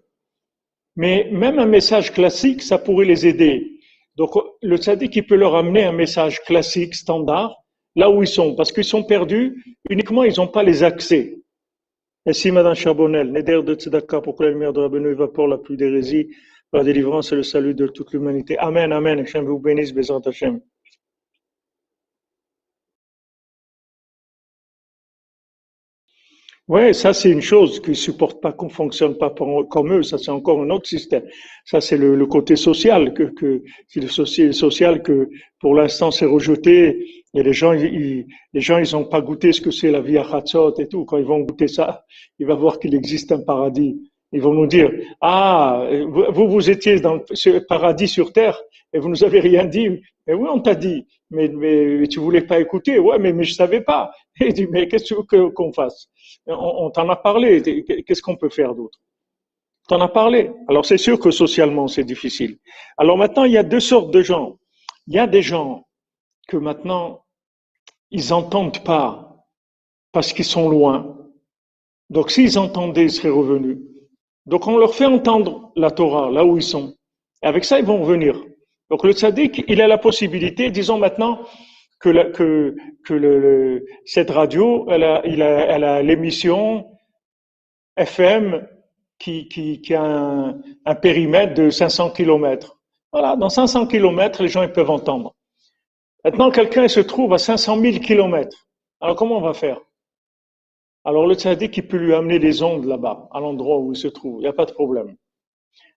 [0.95, 3.79] Mais même un message classique, ça pourrait les aider.
[4.15, 7.55] Donc le tzaddik, il peut leur amener un message classique, standard,
[7.95, 11.41] là où ils sont, parce qu'ils sont perdus, uniquement ils n'ont pas les accès.
[12.25, 15.57] Merci Madame Charbonnel, Neder de Tzedaka, pour que la lumière de la Benoît évapore la
[15.57, 16.29] pluie d'hérésie,
[16.73, 18.57] la délivrance et le salut de toute l'humanité.
[18.57, 20.59] Amen, Amen, Hachem vous bénisse, Bézant Hachem.
[26.67, 29.29] Oui, ça c'est une chose qu'ils supportent pas qu'on fonctionne pas
[29.69, 30.01] comme eux.
[30.03, 31.23] Ça c'est encore un autre système.
[31.63, 34.07] Ça c'est le, côté social que, que c'est le
[34.53, 37.23] social, que pour l'instant c'est rejeté.
[37.35, 40.17] Et les gens, ils, les gens, ils ont pas goûté ce que c'est la vie
[40.17, 41.05] à Hatzot et tout.
[41.05, 42.05] Quand ils vont goûter ça,
[42.39, 43.99] ils vont voir qu'il existe un paradis.
[44.31, 44.89] Ils vont nous dire,
[45.21, 45.87] ah,
[46.33, 48.59] vous, vous étiez dans ce paradis sur terre
[48.93, 50.01] et vous nous avez rien dit.
[50.25, 51.05] Mais oui, on t'a dit.
[51.29, 52.99] Mais, mais tu voulais pas écouter.
[52.99, 54.11] Ouais, mais, mais je savais pas.
[54.39, 56.07] Il dit, mais qu'est-ce que qu'on fasse?
[56.47, 57.61] On, t'en a parlé.
[58.05, 58.99] Qu'est-ce qu'on peut faire d'autre?
[59.87, 60.51] T'en as parlé.
[60.67, 62.57] Alors c'est sûr que socialement c'est difficile.
[62.97, 64.57] Alors maintenant il y a deux sortes de gens.
[65.07, 65.87] Il y a des gens
[66.47, 67.23] que maintenant
[68.11, 69.45] ils n'entendent pas
[70.11, 71.17] parce qu'ils sont loin.
[72.09, 73.77] Donc s'ils entendaient, ils seraient revenus.
[74.45, 76.95] Donc on leur fait entendre la Torah là où ils sont.
[77.43, 78.41] Et avec ça, ils vont revenir.
[78.89, 81.41] Donc le tzaddik, il a la possibilité, disons maintenant,
[81.99, 86.91] que, que, que cette radio, elle a, il a, elle a l'émission
[87.95, 88.67] FM
[89.19, 92.77] qui, qui, a un, périmètre de 500 km.
[93.13, 95.33] Voilà, dans 500 km, les gens ils peuvent entendre.
[96.23, 98.67] Maintenant, quelqu'un se trouve à 500 000 km.
[98.99, 99.79] Alors comment on va faire?
[101.05, 104.07] Alors le tzaddik, il peut lui amener les ondes là-bas, à l'endroit où il se
[104.07, 104.39] trouve.
[104.39, 105.15] Il n'y a pas de problème.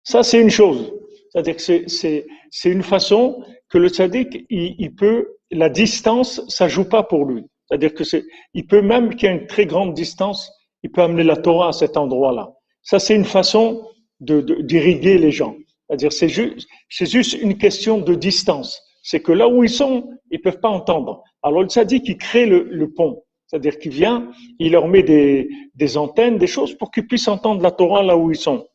[0.03, 0.93] Ça, c'est une chose.
[1.31, 7.03] C'est-à-dire que c'est une façon que le tzaddik, il peut la distance, ça joue pas
[7.03, 7.45] pour lui.
[7.67, 10.51] C'est-à-dire que c'est, il peut même qu'il y ait une très grande distance,
[10.83, 12.51] il peut amener la Torah à cet endroit-là.
[12.83, 13.87] Ça, c'est une façon
[14.21, 15.57] de, d'irriguer les gens.
[15.87, 18.81] C'est-à-dire, c'est juste, c'est juste une question de distance.
[19.03, 21.23] C'est que là où ils sont, ils peuvent pas entendre.
[21.43, 23.23] Alors le tzaddik, il crée le, le pont.
[23.47, 27.63] C'est-à-dire qu'il vient, il leur met des, des antennes, des choses pour qu'ils puissent entendre
[27.63, 28.67] la Torah là où ils sont.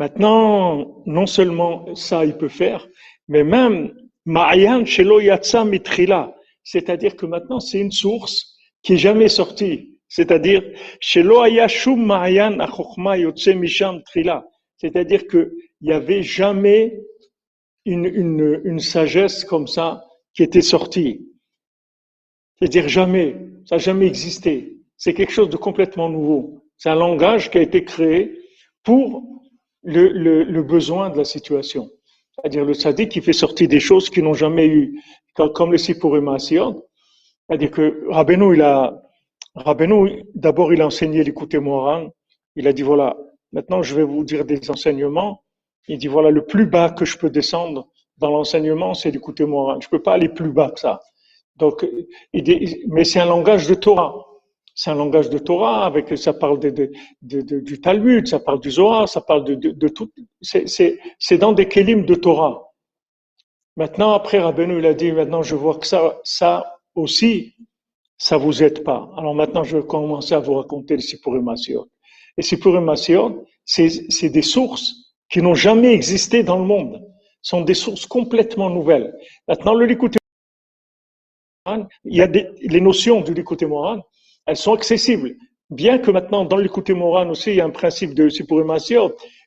[0.00, 2.88] Maintenant, non seulement ça, il peut faire,
[3.28, 6.34] mais même Ma'ayan Shelo Yatsa Mitrila,
[6.64, 9.98] c'est-à-dire que maintenant, c'est une source qui est jamais sortie.
[10.08, 10.62] C'est-à-dire,
[11.00, 14.46] Shelo Ayashum Ma'ayan Achochma Yotse Misham Trila.
[14.78, 15.50] C'est-à-dire qu'il
[15.82, 16.98] n'y avait jamais
[17.84, 21.28] une, une, une sagesse comme ça qui était sortie.
[22.56, 23.36] C'est-à-dire jamais.
[23.66, 24.78] Ça n'a jamais existé.
[24.96, 26.64] C'est quelque chose de complètement nouveau.
[26.78, 28.38] C'est un langage qui a été créé
[28.82, 29.39] pour
[29.82, 31.90] le, le, le, besoin de la situation.
[32.34, 35.00] C'est-à-dire le sadique qui fait sortir des choses qui n'ont jamais eu,
[35.54, 39.02] comme le Sipurim C'est-à-dire que Rabbeinu, il a,
[39.54, 42.08] Rabbeinu, d'abord, il a enseigné l'écouter Moran.
[42.56, 43.16] Il a dit, voilà,
[43.52, 45.42] maintenant, je vais vous dire des enseignements.
[45.88, 47.88] Il dit, voilà, le plus bas que je peux descendre
[48.18, 49.80] dans l'enseignement, c'est d'écouter Moran.
[49.80, 51.00] Je peux pas aller plus bas que ça.
[51.56, 51.86] Donc,
[52.32, 54.29] il dit, mais c'est un langage de Torah
[54.80, 56.90] c'est un langage de Torah, avec, ça parle de,
[57.20, 60.10] du Talmud, ça parle du Zohar, ça parle de, tout.
[60.40, 62.72] C'est dans des kélim de Torah.
[63.76, 67.56] Maintenant, après, Rabbeinu, il a dit, maintenant, je vois que ça, ça aussi,
[68.16, 69.10] ça vous aide pas.
[69.18, 71.90] Alors maintenant, je vais commencer à vous raconter les Sipurim Asiot.
[72.38, 74.94] Les Sipurim Asiot, c'est des sources
[75.28, 77.06] qui n'ont jamais existé dans le monde.
[77.42, 79.12] Ce sont des sources complètement nouvelles.
[79.46, 80.16] Maintenant, le Likuté
[81.66, 84.00] il y a des, les notions du Likuté Moran,
[84.50, 85.36] elles sont accessibles.
[85.70, 88.96] Bien que maintenant, dans l'écouté moral aussi, il y a un principe de suprématie,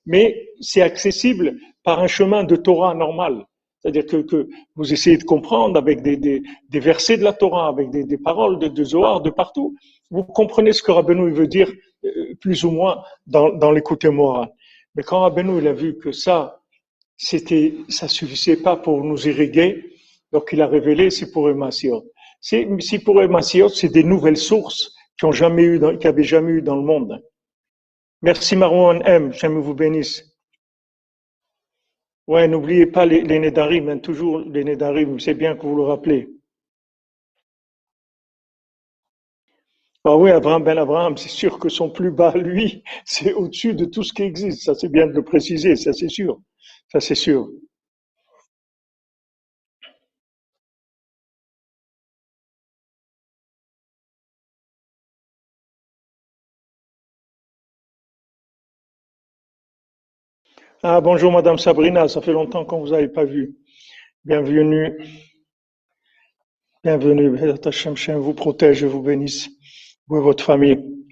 [0.05, 3.45] mais c'est accessible par un chemin de Torah normal.
[3.79, 8.57] C'est-à-dire que, vous essayez de comprendre avec des, versets de la Torah, avec des, paroles
[8.59, 9.75] de, Zohar, de partout.
[10.09, 11.69] Vous comprenez ce que Rabbeinu veut dire,
[12.05, 14.49] euh, plus ou moins, dans, dans l'écouté moral.
[14.95, 16.61] Mais quand Rabbeinu il a vu que ça,
[17.17, 19.83] c'était, ça suffisait pas pour nous irriguer,
[20.31, 21.49] donc il a révélé c'est pour
[22.79, 26.61] si pour Massiot, c'est des nouvelles sources qui ont jamais eu, qui avaient jamais eu
[26.61, 27.23] dans le monde.
[28.21, 29.33] Merci Marwan M.
[29.33, 30.33] J'aime vous bénisse.
[32.27, 35.83] Ouais, n'oubliez pas les, les Nédarim, hein, toujours les Nédarim, c'est bien que vous le
[35.83, 36.29] rappelez.
[40.05, 43.85] Ah oui, Abraham Ben Abraham, c'est sûr que son plus bas, lui, c'est au-dessus de
[43.85, 44.63] tout ce qui existe.
[44.63, 46.39] Ça, c'est bien de le préciser, ça c'est sûr.
[46.91, 47.49] Ça c'est sûr.
[60.85, 63.55] Ah, bonjour Madame Sabrina, ça fait longtemps qu'on vous avait pas vu.
[64.25, 65.01] Bienvenue.
[66.83, 69.49] Bienvenue, Hashem vous protège et vous bénisse,
[70.07, 71.07] vous et votre famille.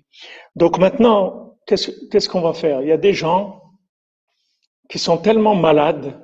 [0.57, 2.81] Donc maintenant, qu'est-ce qu'on va faire?
[2.81, 3.61] Il y a des gens
[4.89, 6.21] qui sont tellement malades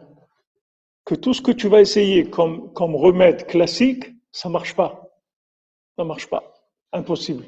[1.05, 5.09] que tout ce que tu vas essayer comme, comme remède classique, ça marche pas.
[5.97, 6.53] Ça marche pas.
[6.91, 7.45] Impossible.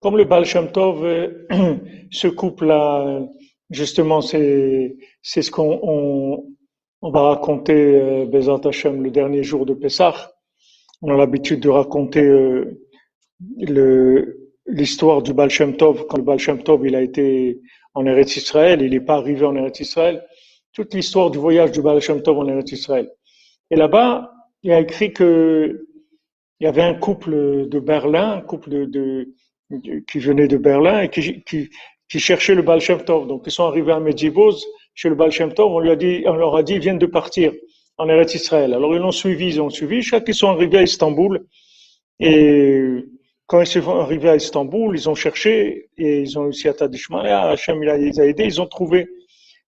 [0.00, 1.46] Comme le Baal Tov, euh,
[2.10, 3.26] ce couple-là,
[3.70, 6.44] justement, c'est, c'est ce qu'on on,
[7.02, 10.32] on va raconter, euh, Bezat Hashem, le dernier jour de Pessah.
[11.02, 12.86] On a l'habitude de raconter euh,
[13.58, 16.06] le, l'histoire du Baal Shem Tov.
[16.08, 17.60] Quand le Baal Shem Tov, il a été
[17.94, 20.24] en Eretz Israël, il n'est pas arrivé en Eretz Israël.
[20.72, 23.10] Toute l'histoire du voyage du Baal Shem Tov en Eretz Israël.
[23.70, 25.84] Et là-bas, il a écrit que
[26.60, 29.28] il y avait un couple de Berlin, un couple de, de
[30.10, 31.70] qui venait de Berlin et qui, qui,
[32.08, 33.26] qui cherchait le Baal Shem Tov.
[33.26, 34.56] Donc, ils sont arrivés à Medjibos,
[34.94, 36.98] chez le Baal Shem Tov, on, lui a dit, on leur a dit, ils viennent
[36.98, 37.52] de partir
[37.98, 38.72] en Eretz Israël.
[38.74, 41.46] Alors, ils l'ont suivi, ils ont suivi, chaque ils sont arrivés à Istanbul.
[42.20, 43.04] Et
[43.46, 47.48] quand ils sont arrivés à Istanbul, ils ont cherché et ils ont réussi à Tadishmaya,
[47.48, 49.08] Hachem il les a aidés, ils ont trouvé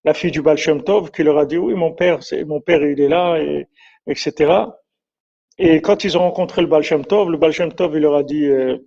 [0.03, 2.83] la fille du Baal Shem Tov qui leur a dit, oui, mon père, mon père,
[2.83, 3.67] il est là, et,
[4.07, 4.53] etc.
[5.57, 8.15] Et quand ils ont rencontré le Baal Shem Tov, le Baal Shem Tov, il leur
[8.15, 8.77] a dit, euh,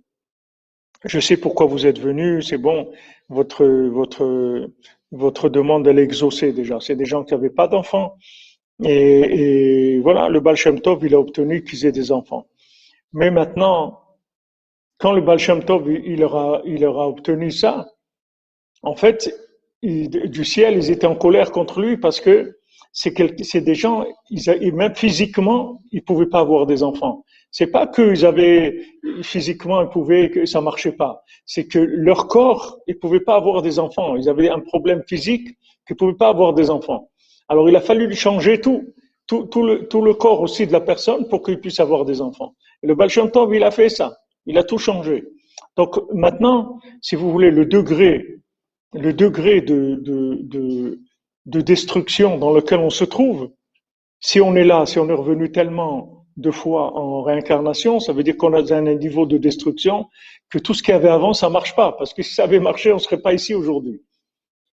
[1.05, 2.91] je sais pourquoi vous êtes venus, c'est bon,
[3.29, 4.69] votre, votre,
[5.11, 6.79] votre demande, elle est exaucée déjà.
[6.79, 8.17] C'est des gens qui n'avaient pas d'enfants.
[8.83, 12.47] Et, et, voilà, le Baal Shem Tov, il a obtenu qu'ils aient des enfants.
[13.13, 13.99] Mais maintenant,
[14.97, 17.87] quand le Baal Shem Tov, il leur a, il leur a obtenu ça,
[18.81, 19.33] en fait,
[19.81, 22.57] du ciel, ils étaient en colère contre lui parce que
[22.91, 27.24] c'est des gens, ils, même physiquement, ils pouvaient pas avoir des enfants.
[27.57, 28.81] C'est pas qu'ils avaient
[29.21, 31.23] physiquement, ils pouvaient que ça marchait pas.
[31.45, 34.17] C'est que leur corps, ils pouvaient pas avoir des enfants.
[34.17, 37.11] Ils avaient un problème physique qu'ils pouvaient pas avoir des enfants.
[37.47, 38.93] Alors il a fallu changer tout,
[39.25, 42.19] tout, tout le, tout le corps aussi de la personne pour qu'il puisse avoir des
[42.19, 42.55] enfants.
[42.83, 43.09] Et le Baal
[43.53, 44.17] il a fait ça.
[44.45, 45.23] Il a tout changé.
[45.77, 48.41] Donc maintenant, si vous voulez, le degré,
[48.91, 50.99] le degré de, de, de,
[51.45, 53.51] de destruction dans lequel on se trouve,
[54.19, 58.23] si on est là, si on est revenu tellement deux fois en réincarnation, ça veut
[58.23, 60.07] dire qu'on a un niveau de destruction
[60.49, 61.93] que tout ce qu'il y avait avant, ça marche pas.
[61.93, 64.01] Parce que si ça avait marché, on serait pas ici aujourd'hui.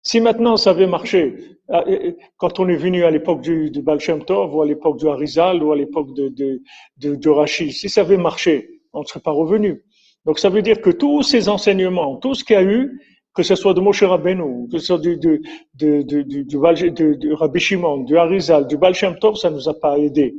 [0.03, 1.35] Si maintenant ça avait marché,
[1.69, 3.83] euh, quand on est venu à l'époque du, du
[4.25, 6.61] Tov, ou à l'époque du Harizal, ou à l'époque de,
[6.97, 9.83] de, Rachid, si ça avait marché, on ne serait pas revenu.
[10.25, 12.99] Donc ça veut dire que tous ces enseignements, tout ce qu'il y a eu,
[13.33, 15.41] que ce soit de Moshe Rabbeinu, que ce soit du, du,
[15.75, 20.35] du Rabbi Shimon, du Harizal, du Baal Tov, ça nous a pas aidé.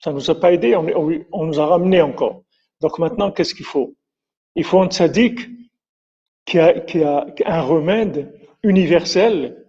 [0.00, 2.42] Ça nous a pas aidé, on, nous a ramené encore.
[2.80, 3.94] Donc maintenant, qu'est-ce qu'il faut?
[4.54, 5.40] Il faut un tzaddik
[6.44, 8.32] qui a, un remède
[8.62, 9.66] universel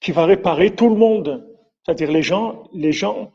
[0.00, 1.46] qui va réparer tout le monde.
[1.84, 3.32] C'est-à-dire les gens, les gens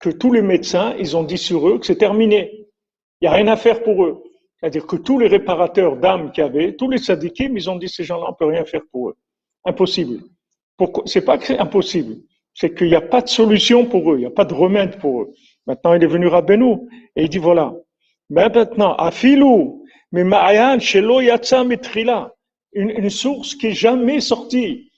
[0.00, 2.66] que tous les médecins, ils ont dit sur eux que c'est terminé.
[3.20, 4.22] Il n'y a rien à faire pour eux.
[4.58, 7.88] C'est-à-dire que tous les réparateurs d'âmes qu'il y avait, tous les tzaddikim, ils ont dit
[7.88, 9.16] ces gens-là, on peut rien faire pour eux.
[9.64, 10.20] Impossible.
[10.76, 11.04] Pourquoi?
[11.06, 12.16] C'est pas que c'est impossible.
[12.54, 14.16] C'est qu'il n'y a pas de solution pour eux.
[14.16, 15.32] Il n'y a pas de remède pour eux.
[15.66, 17.74] Maintenant, il est venu Rabbeinu et il dit voilà.
[18.30, 22.32] Mais maintenant, afilou, mais ma'ayan shelo yatsa mitrila,
[22.72, 24.90] une, source qui est jamais sortie.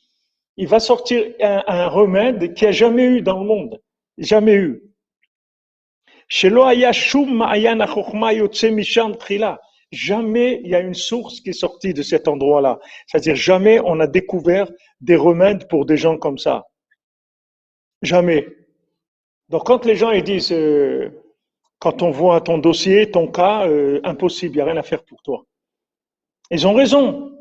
[0.57, 3.81] Il va sortir un, remède qui a jamais eu dans le monde.
[4.19, 4.83] Jamais eu.
[6.29, 9.61] Shelo ayashum ma'ayan achokhma yotse misham trila.
[9.91, 12.79] Jamais il y a une source qui est sortie de cet endroit-là.
[13.07, 16.67] C'est-à-dire jamais on a découvert des remèdes pour des gens comme ça.
[18.03, 18.47] Jamais.
[19.49, 21.11] Donc quand les gens ils disent, euh,
[21.79, 25.05] quand on voit ton dossier, ton cas, euh, impossible, il n'y a rien à faire
[25.05, 25.45] pour toi.
[26.51, 27.35] Ils ont raison.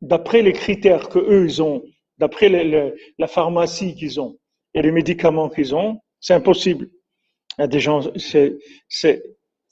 [0.00, 1.84] D'après les critères que eux ils ont,
[2.18, 2.48] d'après
[3.18, 4.36] la pharmacie qu'ils ont
[4.74, 6.90] et les médicaments qu'ils ont, c'est impossible.
[7.58, 9.22] Il y a des gens, c'est,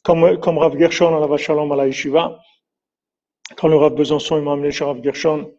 [0.05, 2.41] comme, comme Rav Gershon à la Vachalom à la Yeshiva,
[3.57, 5.53] quand le Rav Besançon m'a amené chez Rav Gershon,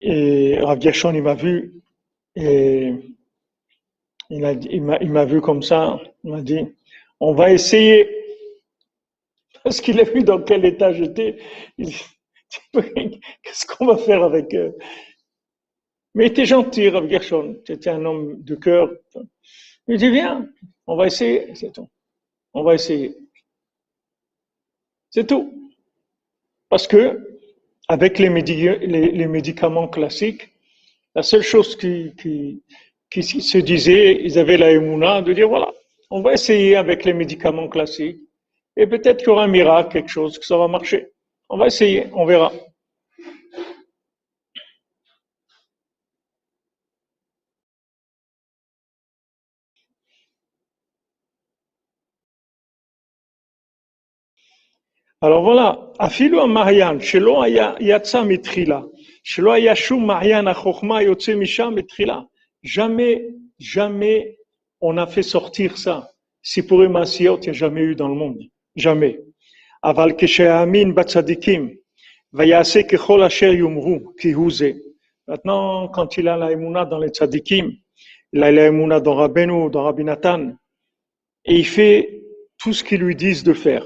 [0.00, 1.82] et Rav Gershon il m'a vu,
[2.36, 2.94] et
[4.32, 6.66] il, m'a, vu comme ça, il m'a dit,
[7.20, 8.08] on va essayer.
[9.62, 11.38] Parce qu'il a vu dans quel état j'étais.
[12.72, 14.76] Qu'est-ce qu'on va faire avec eux?
[16.14, 17.60] Mais il était gentil, Rav Gershon.
[17.66, 18.90] C'était un homme de cœur.
[19.88, 20.48] Il dit, viens,
[20.86, 21.88] on va essayer, c'est tout.
[22.54, 23.14] On va essayer.
[25.10, 25.72] C'est tout.
[26.70, 27.38] Parce que,
[27.88, 30.52] avec les, médicaments classiques,
[31.14, 32.62] la seule chose qui,
[33.12, 35.70] qui se disaient, ils avaient la émouna, de dire voilà,
[36.10, 38.20] on va essayer avec les médicaments classiques
[38.76, 41.08] et peut-être qu'il y aura un miracle, quelque chose, que ça va marcher.
[41.48, 42.50] On va essayer, on verra.
[55.24, 58.80] Alors voilà, אפילו המעיין שלא היה, יצא מתחילה,
[59.24, 62.20] שלא היה שום מעיין החוכמה יוצא משם מתחילה.
[62.62, 64.38] Jamais, jamais
[64.80, 66.10] on a fait sortir ça.
[66.42, 68.40] Si pour Masiot, il n'y a jamais eu dans le monde.
[68.76, 69.20] Jamais.
[75.28, 77.72] Maintenant, quand il a la émouna dans les tzadikim,
[78.32, 80.52] il a la émouna dans Rabbeinu, dans Rabbi Nathan,
[81.44, 82.22] et il fait
[82.58, 83.84] tout ce qu'ils lui disent de faire.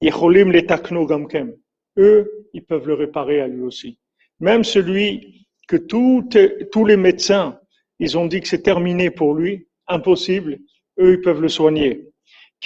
[0.00, 1.54] Yecholim les takno gamkem.
[1.96, 3.98] Eux, ils peuvent le réparer à lui aussi.
[4.40, 6.28] Même celui que tout,
[6.72, 7.58] tous les médecins,
[8.02, 10.58] ils ont dit que c'est terminé pour lui, impossible,
[10.98, 12.08] eux, ils peuvent le soigner.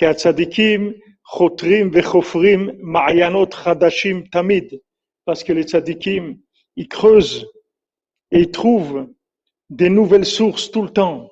[0.00, 0.24] Parce
[5.44, 6.38] que les tzadikim,
[6.76, 7.46] ils creusent
[8.30, 9.08] et ils trouvent
[9.68, 11.30] des nouvelles sources tout le temps.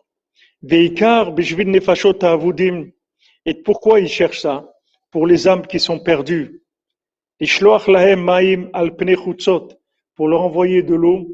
[3.46, 4.70] Et pourquoi ils cherchent ça?
[5.12, 6.62] Pour les âmes qui sont perdues.
[10.14, 11.26] Pour leur envoyer de l'eau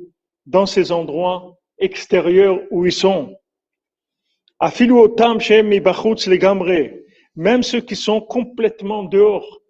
[0.47, 3.35] dans ces endroits extérieurs où ils sont.
[7.37, 9.61] Même ceux qui sont complètement dehors.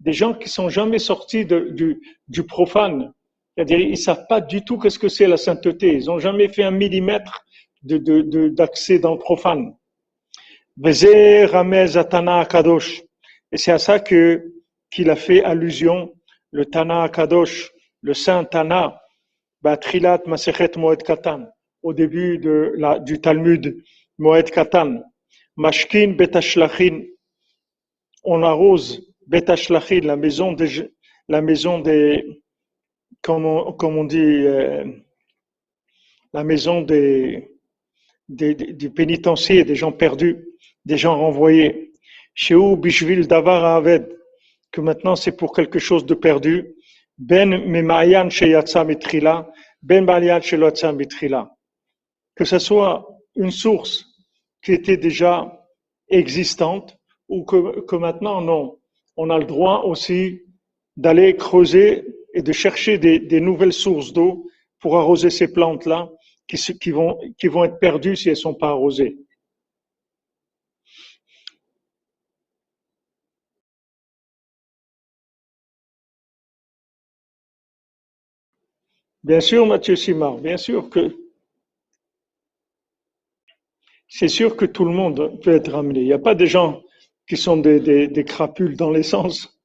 [0.00, 3.12] Des gens qui sont jamais sortis du, du profane.
[3.54, 5.94] C'est-à-dire, ils savent pas du tout qu'est-ce que c'est la sainteté.
[5.94, 7.44] Ils ont jamais fait un millimètre
[7.82, 9.74] de, d'accès dans le profane.
[10.84, 10.92] Et
[13.58, 14.54] c'est à ça que,
[14.90, 16.14] qu'il a fait allusion,
[16.50, 19.01] le Tana Kadosh, le Saint Tana,
[19.62, 21.46] Batrilat Masechet Moed Katan,
[21.82, 23.82] au début de la, du Talmud
[24.18, 25.02] Moed Katan.
[25.56, 27.04] Mashkin Betashlachin,
[28.24, 30.90] on arrose Betashlachin, la maison des,
[31.28, 32.24] la maison des,
[33.20, 34.84] comme on, comme on dit, euh,
[36.32, 37.50] la maison des,
[38.28, 40.44] des, des, du pénitencier, des gens perdus,
[40.84, 41.92] des gens renvoyés.
[42.34, 44.08] Chez Bishvil Davar Aved,
[44.70, 46.74] que maintenant c'est pour quelque chose de perdu.
[47.18, 49.50] Ben Memayan Sheyatsa Mitrila,
[49.82, 51.50] Ben Balian Sheyatsa Mitrila.
[52.34, 53.06] Que ce soit
[53.36, 54.06] une source
[54.62, 55.60] qui était déjà
[56.08, 56.96] existante
[57.28, 58.78] ou que, maintenant, non.
[59.16, 60.42] On a le droit aussi
[60.96, 62.04] d'aller creuser
[62.34, 64.46] et de chercher des, nouvelles sources d'eau
[64.80, 66.10] pour arroser ces plantes-là
[66.48, 69.16] qui, qui, vont, qui vont être perdues si elles ne sont pas arrosées.
[79.24, 81.16] Bien sûr, Mathieu Simard, bien sûr que
[84.08, 86.00] c'est sûr que tout le monde peut être ramené.
[86.00, 86.82] Il n'y a pas des gens
[87.28, 89.58] qui sont des, crapules dans l'essence.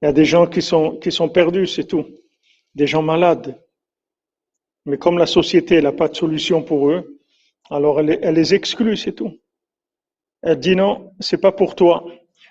[0.00, 2.06] Il y a des gens qui sont, qui sont perdus, c'est tout.
[2.74, 3.60] Des gens malades.
[4.84, 7.18] Mais comme la société n'a pas de solution pour eux,
[7.70, 9.40] alors elle, elle les exclut, c'est tout.
[10.42, 12.04] Elle dit non, c'est pas pour toi.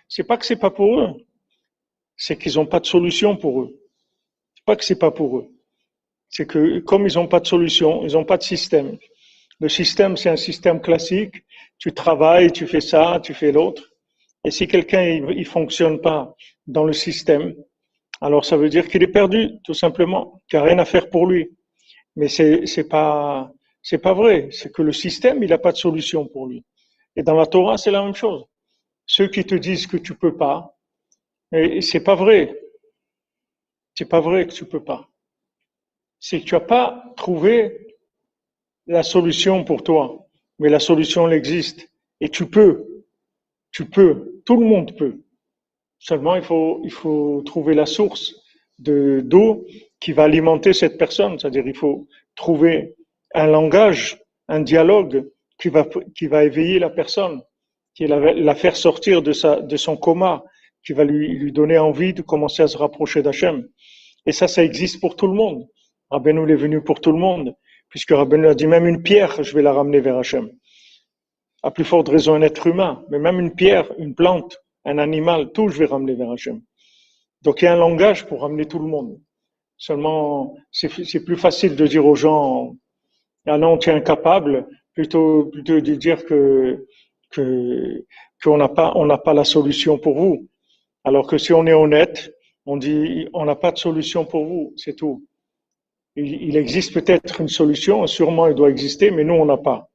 [0.09, 1.13] C'est pas que c'est pas pour eux.
[2.15, 3.86] C'est qu'ils n'ont pas de solution pour eux.
[4.67, 5.47] Pas que c'est pas pour eux.
[6.29, 8.97] C'est que comme ils n'ont pas de solution, ils n'ont pas de système.
[9.61, 11.45] Le système, c'est un système classique.
[11.79, 13.83] Tu travailles, tu fais ça, tu fais l'autre.
[14.43, 16.35] Et si quelqu'un il, fonctionne pas
[16.67, 17.55] dans le système,
[18.19, 21.09] alors ça veut dire qu'il est perdu, tout simplement, qu'il n'y a rien à faire
[21.09, 21.49] pour lui.
[22.17, 23.49] Mais c'est c'est pas
[24.21, 24.49] vrai.
[24.51, 26.65] C'est que le système, il n'a pas de solution pour lui.
[27.15, 28.43] Et dans la Torah, c'est la même chose.
[29.05, 30.77] Ceux qui te disent que tu peux pas,
[31.79, 32.66] c'est pas vrai.
[33.97, 35.09] C'est pas vrai que tu peux pas.
[36.19, 37.95] C'est que tu as pas trouvé
[38.85, 40.27] la solution pour toi,
[40.59, 41.89] mais la solution elle existe
[42.21, 42.85] et tu peux.
[43.71, 44.39] Tu peux.
[44.45, 45.23] Tout le monde peut.
[45.97, 48.35] Seulement, il faut, trouver la source
[48.77, 49.65] de, d'eau
[49.99, 51.39] qui va alimenter cette personne.
[51.39, 52.93] C'est-à-dire, il faut trouver
[53.33, 55.27] un langage, un dialogue
[55.59, 57.41] qui va, qui va éveiller la personne,
[57.95, 60.43] qui va la faire sortir de son coma,
[60.87, 63.67] qui va lui, lui donner envie de commencer à se rapprocher d'Hachem.
[64.25, 65.67] Et ça, ça existe pour tout le monde.
[66.09, 67.53] Rabbeinu est venu pour tout le monde,
[67.89, 70.49] puisque Rabbeinu a dit même une pierre, je vais la ramener vers Hachem.
[71.61, 75.51] À plus forte raison, un être humain, mais même une pierre, une plante, un animal,
[75.51, 76.61] tout, je vais ramener vers Hachem.
[77.41, 79.19] Donc il y a un langage pour ramener tout le monde.
[79.77, 82.77] Seulement, c'est plus facile de dire aux gens,
[83.45, 86.87] ah non, tu es incapable, plutôt, plutôt de dire que,
[87.31, 88.05] que,
[88.41, 90.47] qu'on n'a pas, on n'a pas la solution pour vous.
[91.07, 92.35] Alors que si on est honnête,
[92.65, 95.25] on dit, on n'a pas de solution pour vous, c'est tout.
[96.17, 99.89] Il, existe peut-être une solution, sûrement il doit exister, mais nous, on n'a pas.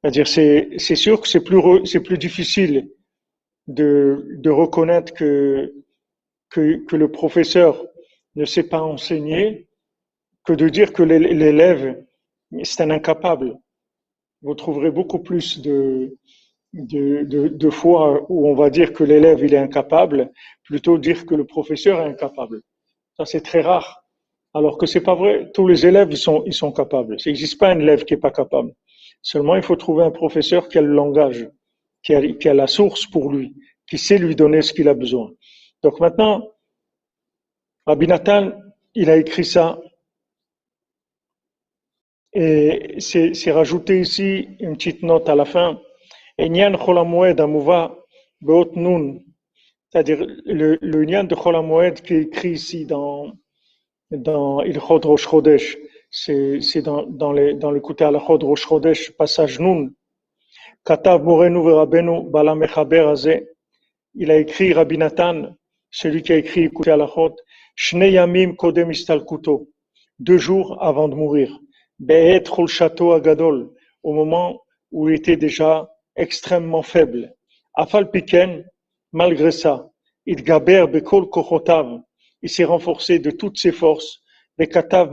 [0.00, 2.88] C'est-à-dire, c'est, sûr que c'est plus, difficile
[3.66, 5.74] de, reconnaître que,
[6.48, 7.84] que, le professeur
[8.36, 9.68] ne sait pas enseigner
[10.46, 12.02] que de dire que l'é- l'élève,
[12.62, 13.58] c'est un incapable.
[14.40, 16.16] Vous trouverez beaucoup plus de,
[16.76, 20.30] de, de, de fois où on va dire que l'élève il est incapable,
[20.64, 22.62] plutôt dire que le professeur est incapable.
[23.16, 24.02] Ça c'est très rare.
[24.54, 25.50] Alors que c'est pas vrai.
[25.54, 27.16] Tous les élèves ils sont ils sont capables.
[27.24, 28.72] Il n'existe pas un élève qui est pas capable.
[29.22, 31.48] Seulement il faut trouver un professeur qui a le langage,
[32.02, 33.54] qui a, qui a la source pour lui,
[33.88, 35.30] qui sait lui donner ce qu'il a besoin.
[35.82, 36.52] Donc maintenant,
[37.86, 38.52] Rabbi Nathan,
[38.94, 39.78] il a écrit ça
[42.32, 45.80] et c'est rajouté ici une petite note à la fin.
[46.38, 47.96] Enyan Cholamoued Amouva
[48.40, 49.20] Beot Nun,
[49.88, 53.32] c'est-à-dire le, le Nyan de Cholamoued qui est écrit ici dans,
[54.10, 55.78] dans Ilchot Rosh Chodesh,
[56.10, 59.90] c'est dans, dans, les, dans le côté Alachot Rosh Chodesh, passage Nun.
[60.84, 63.14] Katav Morenu Verabenu Balam Echaber
[64.14, 65.54] il a écrit Rabbi Nathan,
[65.90, 67.36] celui qui a écrit Écoutez Alachot,
[67.74, 69.68] Shnei Yamim Kodem Istalkuto,
[70.18, 71.58] deux jours avant de mourir.
[71.98, 72.68] Be'et Chol
[73.12, 73.70] Agadol,
[74.02, 77.34] au moment où il était déjà extrêmement faible.
[77.74, 78.64] Afal Piken,
[79.12, 79.90] malgré ça,
[80.24, 82.00] il gaber bekol kochotav,
[82.42, 84.22] il s'est renforcé de toutes ses forces,
[84.58, 85.10] bekatav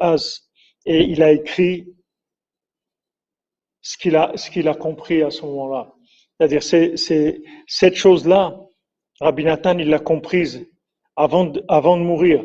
[0.00, 0.50] az,
[0.84, 1.86] et il a écrit
[3.80, 5.92] ce qu'il a, ce qu'il a compris à ce moment-là.
[6.38, 8.56] C'est-à-dire, c'est, c'est, cette chose-là,
[9.20, 10.66] Rabbi Nathan, il l'a comprise
[11.16, 12.44] avant de, avant de mourir.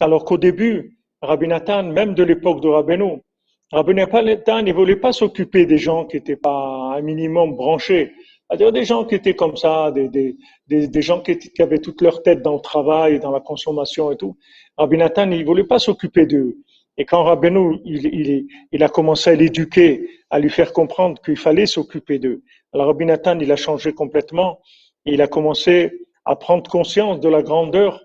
[0.00, 3.22] Alors qu'au début, Rabbi Nathan, même de l'époque de Rabbeinu,
[3.70, 8.12] Rabbi Nathan ne voulait pas s'occuper des gens qui n'étaient pas un minimum branchés.
[8.48, 12.00] C'est-à-dire des gens qui étaient comme ça, des, des, des, gens qui, qui, avaient toute
[12.00, 14.38] leur tête dans le travail, dans la consommation et tout.
[14.78, 16.56] Rabbi Nathan, il voulait pas s'occuper d'eux.
[16.96, 21.36] Et quand Rabbeinu, il, il, il, a commencé à l'éduquer, à lui faire comprendre qu'il
[21.36, 22.42] fallait s'occuper d'eux.
[22.72, 24.60] Alors Rabbi Nathan, il a changé complètement.
[25.04, 28.02] Et il a commencé à prendre conscience de la grandeur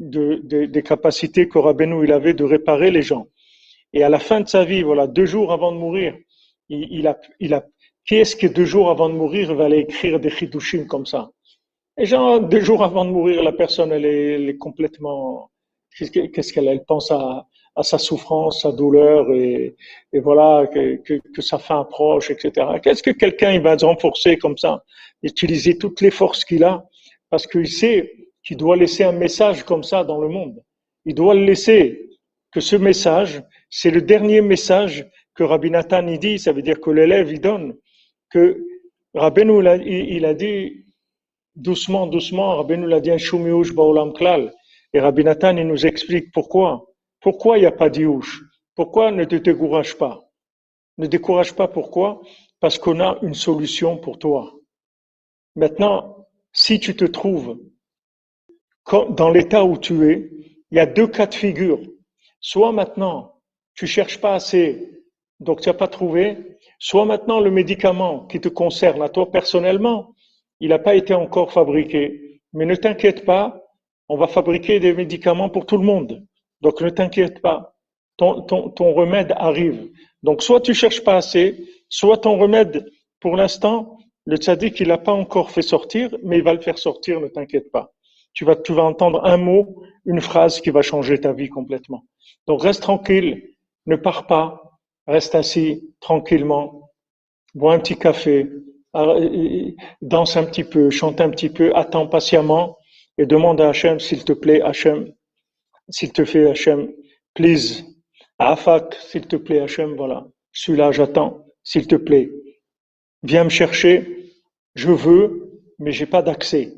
[0.00, 3.26] de, de, des capacités que Rabbeinu il avait de réparer les gens.
[3.92, 6.14] Et à la fin de sa vie, voilà, deux jours avant de mourir,
[6.68, 7.64] il, il a, il a,
[8.06, 11.30] qui est-ce que deux jours avant de mourir va aller écrire des chidushim comme ça
[11.98, 15.50] Et genre, deux jours avant de mourir, la personne, elle est, elle est complètement,
[15.96, 17.46] qu'est-ce qu'elle elle pense à,
[17.78, 19.76] à sa souffrance, sa douleur et,
[20.12, 22.66] et voilà que, que, que, sa fin approche, etc.
[22.82, 24.84] Qu'est-ce que quelqu'un il va renforcer comme ça,
[25.22, 26.84] utiliser toutes les forces qu'il a
[27.30, 28.12] parce qu'il sait
[28.42, 30.60] qu'il doit laisser un message comme ça dans le monde.
[31.04, 32.10] Il doit le laisser,
[32.50, 36.80] que ce message, c'est le dernier message que Rabbi Nathan il dit, ça veut dire
[36.80, 37.76] que l'élève il donne,
[38.30, 38.64] que
[39.14, 40.86] Rabbeinu il a dit
[41.54, 44.52] doucement, doucement, Rabbeinu l'a dit un baolam klal,
[44.92, 46.86] et Rabbi Nathan il nous explique pourquoi.
[47.20, 48.42] Pourquoi il n'y a pas d'Iouch
[48.74, 50.30] Pourquoi ne te décourage pas?
[50.98, 52.20] Ne décourage pas pourquoi?
[52.60, 54.54] Parce qu'on a une solution pour toi.
[55.56, 57.58] Maintenant, si tu te trouves
[59.10, 60.30] dans l'état où tu es,
[60.70, 61.80] il y a deux cas de figure.
[62.40, 63.37] Soit maintenant,
[63.78, 64.90] tu cherches pas assez,
[65.38, 66.36] donc tu n'as pas trouvé,
[66.80, 70.14] soit maintenant le médicament qui te concerne à toi personnellement,
[70.58, 72.40] il n'a pas été encore fabriqué.
[72.52, 73.62] Mais ne t'inquiète pas,
[74.08, 76.26] on va fabriquer des médicaments pour tout le monde.
[76.60, 77.76] Donc ne t'inquiète pas,
[78.16, 79.88] ton, ton, ton remède arrive.
[80.24, 82.84] Donc soit tu cherches pas assez, soit ton remède,
[83.20, 86.78] pour l'instant, le tzaddik, il n'a pas encore fait sortir, mais il va le faire
[86.78, 87.92] sortir, ne t'inquiète pas.
[88.32, 92.02] Tu vas, tu vas entendre un mot, une phrase qui va changer ta vie complètement.
[92.48, 93.54] Donc reste tranquille,
[93.88, 96.90] ne pars pas, reste assis tranquillement,
[97.54, 98.48] bois un petit café,
[100.02, 102.78] danse un petit peu, chante un petit peu, attends patiemment
[103.16, 105.12] et demande à Hachem, s'il te plaît, Hachem,
[105.88, 106.92] s'il te fait Hachem,
[107.34, 107.84] please.
[108.38, 110.28] Afak, s'il te plaît, Hachem, voilà.
[110.52, 112.30] Je suis là, j'attends, s'il te plaît.
[113.22, 114.32] Viens me chercher.
[114.74, 116.72] Je veux, mais j'ai pas d'accès.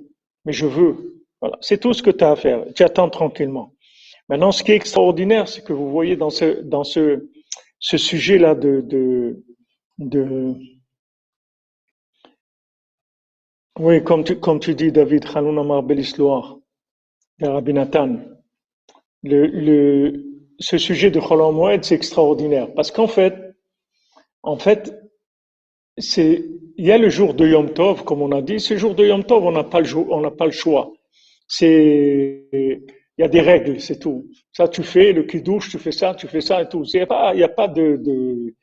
[0.47, 1.23] Mais je veux.
[1.41, 1.59] Voilà.
[1.61, 2.65] C'est tout ce que tu as à faire.
[2.75, 3.75] Tu attends tranquillement.
[4.31, 7.29] Maintenant, ce qui est extraordinaire, c'est que vous voyez dans ce, dans ce,
[7.81, 9.45] ce sujet-là de, de,
[9.99, 10.55] de,
[13.81, 16.59] oui, comme tu, comme tu dis, David, Amar Belisloir,
[17.41, 18.21] de Rabbi Nathan,
[19.25, 20.25] le, le,
[20.61, 22.73] ce sujet de Cholam Moed, c'est extraordinaire.
[22.75, 23.35] Parce qu'en fait,
[24.45, 24.95] en fait,
[25.99, 26.45] c'est,
[26.77, 28.61] il y a le jour de Yom Tov, comme on a dit.
[28.61, 30.93] Ce jour de Yom Tov, on n'a pas le on n'a pas le choix.
[31.49, 32.47] C'est,
[33.21, 34.31] il y a des règles, c'est tout.
[34.51, 36.85] Ça, tu fais le douche, tu fais ça, tu fais ça et tout.
[36.85, 38.55] Il n'y a pas, a pas de, il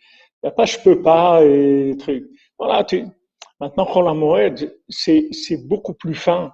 [0.44, 2.26] y a pas je peux pas et truc.
[2.58, 3.06] Voilà, tu,
[3.60, 6.54] maintenant, Cholam Moed, c'est, c'est beaucoup plus fin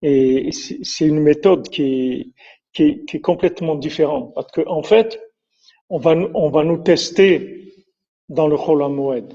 [0.00, 2.32] et c'est une méthode qui
[2.72, 4.32] est, qui est, complètement différent.
[4.34, 5.20] Parce qu'en en fait,
[5.90, 7.74] on va, on va nous tester
[8.30, 9.30] dans le Chol Moed.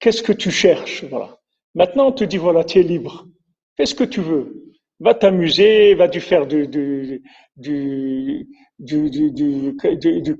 [0.00, 1.04] Qu'est-ce que tu cherches?
[1.04, 1.38] Voilà.
[1.76, 3.28] Maintenant, on te dit, voilà, tu es libre.
[3.76, 4.69] Fais ce que tu veux.
[5.00, 7.22] Va t'amuser, va tu faire du, du,
[7.56, 8.46] du,
[8.78, 10.32] du, du, du, du, du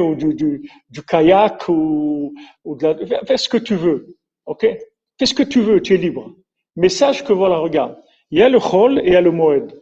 [0.00, 4.16] ou du, du, du kayak ou, ou de la, fais ce que tu veux.
[4.46, 4.66] OK?
[5.18, 6.34] Fais ce que tu veux, tu es libre.
[6.76, 7.96] Mais sache que voilà, regarde,
[8.30, 9.72] il y a le chol et il y a le moed.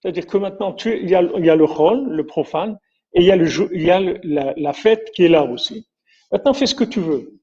[0.00, 2.78] C'est-à-dire que maintenant, tu, il, y a, il y a le chol, le profane,
[3.14, 5.86] et il y a, le, il y a la, la fête qui est là aussi.
[6.30, 7.37] Maintenant, fais ce que tu veux.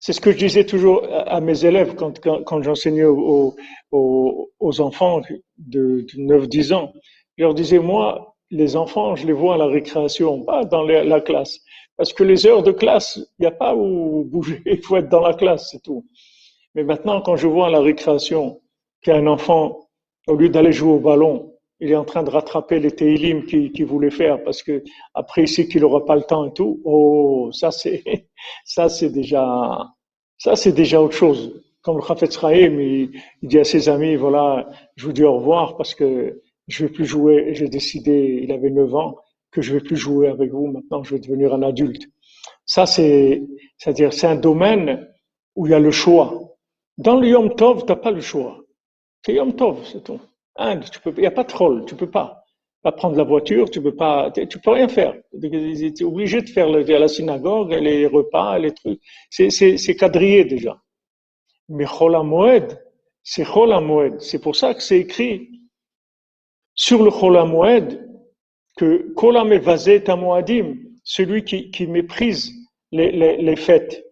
[0.00, 3.54] C'est ce que je disais toujours à mes élèves quand, quand, quand j'enseignais aux,
[3.92, 5.20] aux, aux, enfants
[5.58, 6.92] de, de 9-10 ans.
[7.36, 11.20] Je leur disais, moi, les enfants, je les vois à la récréation, pas dans la
[11.20, 11.60] classe.
[11.96, 15.10] Parce que les heures de classe, il n'y a pas où bouger, il faut être
[15.10, 16.06] dans la classe, c'est tout.
[16.74, 18.60] Mais maintenant, quand je vois à la récréation
[19.02, 19.90] qu'il y a un enfant,
[20.26, 21.49] au lieu d'aller jouer au ballon,
[21.80, 25.48] il est en train de rattraper les télim qu'il voulait faire parce que après il
[25.48, 26.80] sait qu'il n'aura pas le temps et tout.
[26.84, 28.28] Oh, ça c'est,
[28.64, 29.88] ça c'est déjà,
[30.38, 31.62] ça c'est déjà autre chose.
[31.82, 33.10] Comme le Khafet Sraïm, il,
[33.42, 36.92] il, dit à ses amis, voilà, je vous dis au revoir parce que je vais
[36.92, 37.54] plus jouer.
[37.54, 39.16] J'ai décidé, il avait 9 ans,
[39.50, 40.66] que je vais plus jouer avec vous.
[40.66, 42.04] Maintenant, je vais devenir un adulte.
[42.66, 43.42] Ça c'est,
[43.78, 45.08] c'est-à-dire, c'est un domaine
[45.56, 46.38] où il y a le choix.
[46.98, 48.60] Dans le Yom Tov, tu n'as pas le choix.
[49.24, 50.20] C'est Yom Tov, c'est tout.
[50.60, 52.44] Il n'y a pas de troll, tu peux pas.
[52.82, 55.14] Pas prendre la voiture, tu peux pas, tu peux rien faire.
[55.40, 59.00] Tu es obligé de faire la synagogue, les repas, les trucs.
[59.30, 60.80] C'est quadrillé déjà.
[61.68, 62.82] Mais Chol Moed,
[63.22, 64.20] c'est Chol Moed.
[64.20, 65.60] C'est pour ça que c'est écrit
[66.74, 68.06] sur le Chol Moed
[68.76, 72.52] que Kolam Evazet Moadim, celui qui, qui méprise
[72.92, 74.04] les, les, les fêtes.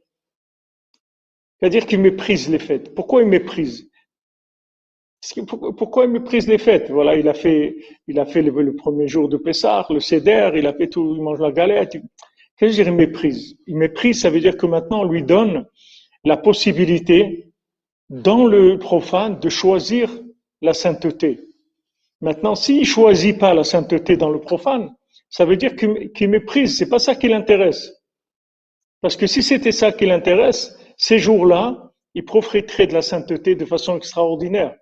[1.58, 2.94] C'est-à-dire qu'il méprise les fêtes.
[2.94, 3.87] Pourquoi il méprise?
[5.76, 6.90] Pourquoi il méprise les fêtes?
[6.90, 7.74] Voilà, il a fait,
[8.06, 11.96] le, premier jour de Pessah, le Seder, il a fait tout, il mange la galette.
[12.56, 13.56] Qu'est-ce que il méprise?
[13.66, 15.66] Il méprise, ça veut dire que maintenant on lui donne
[16.24, 17.52] la possibilité,
[18.10, 20.10] dans le profane, de choisir
[20.62, 21.40] la sainteté.
[22.20, 24.94] Maintenant, s'il choisit pas la sainteté dans le profane,
[25.28, 26.78] ça veut dire qu'il méprise.
[26.78, 27.92] C'est pas ça qui l'intéresse.
[29.00, 33.64] Parce que si c'était ça qui l'intéresse, ces jours-là, il profiterait de la sainteté de
[33.64, 34.74] façon extraordinaire.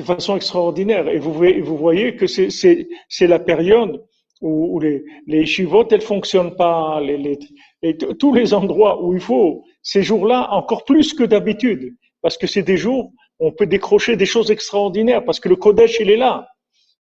[0.00, 1.06] De façon extraordinaire.
[1.08, 4.02] Et vous voyez, que c'est la période
[4.40, 7.02] où, les, les chivotes, elles fonctionnent pas,
[8.18, 11.94] tous les endroits où il faut, ces jours-là, encore plus que d'habitude.
[12.22, 15.56] Parce que c'est des jours où on peut décrocher des choses extraordinaires, parce que le
[15.56, 16.46] Kodesh, il est là.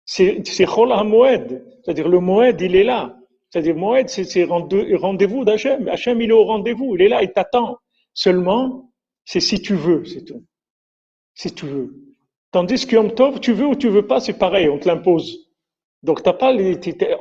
[0.05, 3.15] C'est Chol Moed, c'est-à-dire le Moed, il est là.
[3.51, 5.87] C'est-à-dire, Moed, c'est rendez-vous d'Hachem.
[5.89, 7.77] Hachem, il est au rendez-vous, il est là, il t'attend.
[8.15, 8.91] Seulement,
[9.25, 10.43] c'est si tu veux, c'est tout.
[11.35, 11.93] Si tu veux.
[12.51, 15.49] Tandis que Yom Tov, tu veux ou tu veux pas, c'est pareil, on te l'impose.
[16.01, 16.51] Donc, t'as pas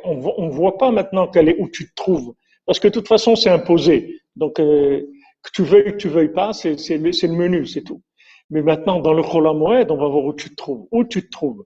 [0.04, 2.34] on, ne voit pas maintenant quelle est où tu te trouves.
[2.64, 4.20] Parce que de toute façon, c'est imposé.
[4.36, 5.02] Donc, euh,
[5.42, 8.02] que tu veuilles ou que tu veuilles pas, c'est le menu, c'est tout.
[8.50, 10.86] Mais maintenant, dans le Chola Moed, on va voir où tu te trouves.
[10.92, 11.64] Où tu te trouves.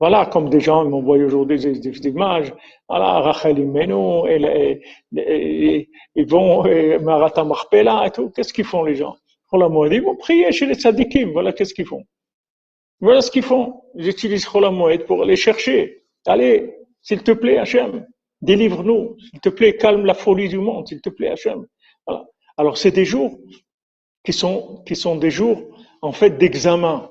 [0.00, 2.52] Voilà, comme des gens m'envoient aujourd'hui des, images.
[2.88, 4.80] Voilà, Rachel et,
[6.14, 6.64] ils vont,
[7.00, 8.30] Marata Marpella et tout.
[8.30, 9.16] Qu'est-ce qu'ils font les gens?
[9.52, 11.32] Ils vont prier chez les tzadikim.
[11.32, 12.04] Voilà, qu'est-ce qu'ils font?
[13.00, 13.82] Voilà ce qu'ils font.
[13.94, 16.04] Ils utilisent Moed pour aller chercher.
[16.26, 18.06] Allez, s'il te plaît, Hachem,
[18.40, 19.16] délivre-nous.
[19.18, 20.88] S'il te plaît, calme la folie du monde.
[20.88, 21.66] S'il te plaît, Hachem.
[22.56, 23.38] Alors, c'est des jours
[24.24, 25.62] qui sont, qui sont des jours,
[26.02, 27.10] en fait, d'examen.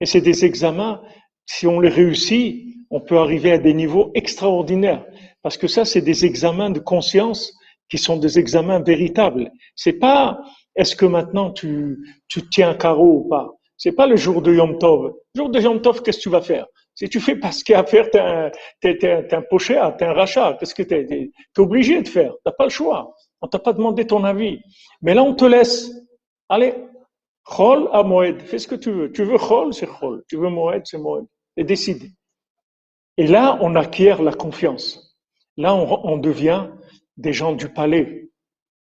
[0.00, 1.02] Et c'est des examens
[1.46, 5.04] si on les réussit, on peut arriver à des niveaux extraordinaires.
[5.42, 7.52] Parce que ça, c'est des examens de conscience
[7.88, 9.50] qui sont des examens véritables.
[9.74, 10.38] C'est pas
[10.76, 11.98] est-ce que maintenant tu,
[12.28, 13.50] tu tiens carreau ou pas?
[13.82, 15.12] C'est pas le jour de Yom Tov.
[15.34, 16.68] Le jour de Yom Tov, qu'est-ce que tu vas faire?
[16.94, 18.48] Si tu fais pas ce qu'il y a à faire, t'es un,
[18.80, 20.56] t'es, t'es, t'es un rachat.
[20.60, 23.12] Qu'est-ce que t'es, t'es, obligé de faire T'as pas le choix.
[23.40, 24.60] On t'a pas demandé ton avis.
[25.00, 25.90] Mais là, on te laisse.
[26.48, 26.74] Allez,
[27.44, 29.10] Chol à Moed, fais ce que tu veux.
[29.10, 30.22] Tu veux Chol, c'est Chol.
[30.28, 31.26] Tu veux Moed, c'est Moed.
[31.56, 32.04] Et décide.
[33.16, 35.18] Et là, on acquiert la confiance.
[35.56, 36.68] Là, on, on devient
[37.16, 38.30] des gens du palais.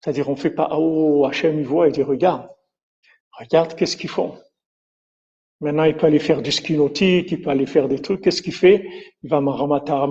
[0.04, 2.50] C'est-à-dire, on fait pas, oh, Hachem, il voit, il dit, regarde,
[3.40, 4.38] regarde qu'est-ce qu'ils font.
[5.62, 8.22] Maintenant, il peut aller faire du ski nautique, il peut aller faire des trucs.
[8.22, 8.88] Qu'est-ce qu'il fait?
[9.24, 10.08] Il va à Marpella,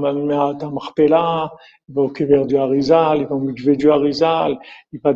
[1.89, 4.59] il va au Kéber du Harizal, il va au Mikvé du Harizal,
[4.93, 5.15] il va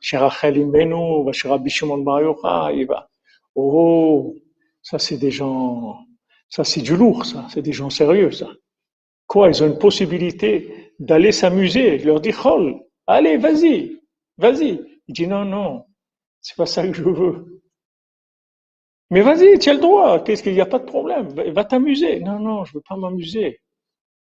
[0.00, 2.22] chez Rachel Imenu, il va chez Rabbi Shimon Bar
[2.72, 3.10] il va.
[3.54, 4.34] Oh,
[4.80, 5.98] ça c'est des gens,
[6.48, 8.48] ça c'est du lourd, ça, c'est des gens sérieux, ça.
[9.26, 11.98] Quoi Ils ont une possibilité d'aller s'amuser.
[11.98, 12.32] Je leur dis,
[13.06, 14.00] allez, vas-y,
[14.38, 14.80] vas-y.
[15.08, 15.84] Il dit non, non,
[16.40, 17.57] c'est pas ça que je veux.
[19.10, 22.20] Mais vas-y, tu as le droit, qu'est-ce qu'il n'y a pas de problème, va t'amuser.
[22.20, 23.60] Non, non, je veux pas m'amuser.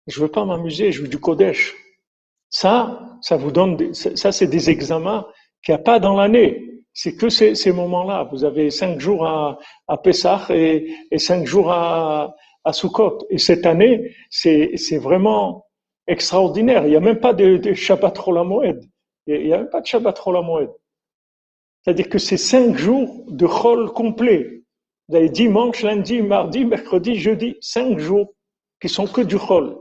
[0.07, 1.75] Je veux pas m'amuser, je veux du Kodesh.
[2.49, 5.27] Ça, ça vous donne, ça c'est des examens
[5.63, 6.69] qu'il n'y a pas dans l'année.
[6.95, 8.29] C'est que ces, ces moments-là.
[8.31, 9.59] Vous avez cinq jours à,
[9.89, 13.27] à Pessah et, et cinq jours à, à Sukkot.
[13.31, 15.67] Et cette année, c'est, c'est vraiment
[16.07, 16.85] extraordinaire.
[16.87, 18.45] Il n'y a même pas de, de Shabbat Rola
[19.27, 20.43] Il n'y a même pas de Shabbat Rola
[21.83, 24.62] C'est-à-dire que c'est cinq jours de rôle complet.
[25.13, 28.33] Vous avez dimanche, lundi, mardi, mercredi, jeudi, cinq jours
[28.81, 29.77] qui sont que du rôle.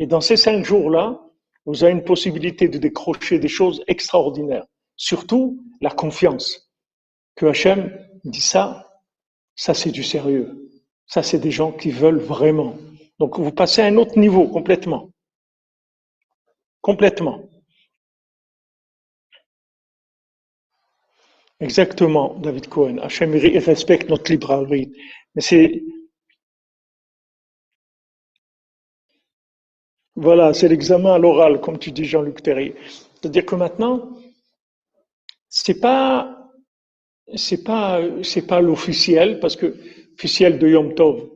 [0.00, 1.20] Et dans ces cinq jours-là,
[1.66, 4.66] vous avez une possibilité de décrocher des choses extraordinaires.
[4.96, 6.68] Surtout la confiance.
[7.36, 8.90] Que Hachem dit ça,
[9.54, 10.68] ça c'est du sérieux.
[11.06, 12.74] Ça c'est des gens qui veulent vraiment.
[13.20, 15.10] Donc vous passez à un autre niveau complètement.
[16.80, 17.40] Complètement.
[21.62, 22.98] Exactement, David Cohen.
[22.98, 24.98] Hachem respecte notre libre arbitre.
[25.34, 25.82] Mais c'est.
[30.16, 32.74] Voilà, c'est l'examen à l'oral, comme tu dis, Jean-Luc Terry.
[33.14, 34.10] C'est-à-dire que maintenant,
[35.48, 36.50] c'est pas,
[37.36, 39.76] c'est pas, c'est pas l'officiel, parce que
[40.14, 41.30] officiel de Yom Tov,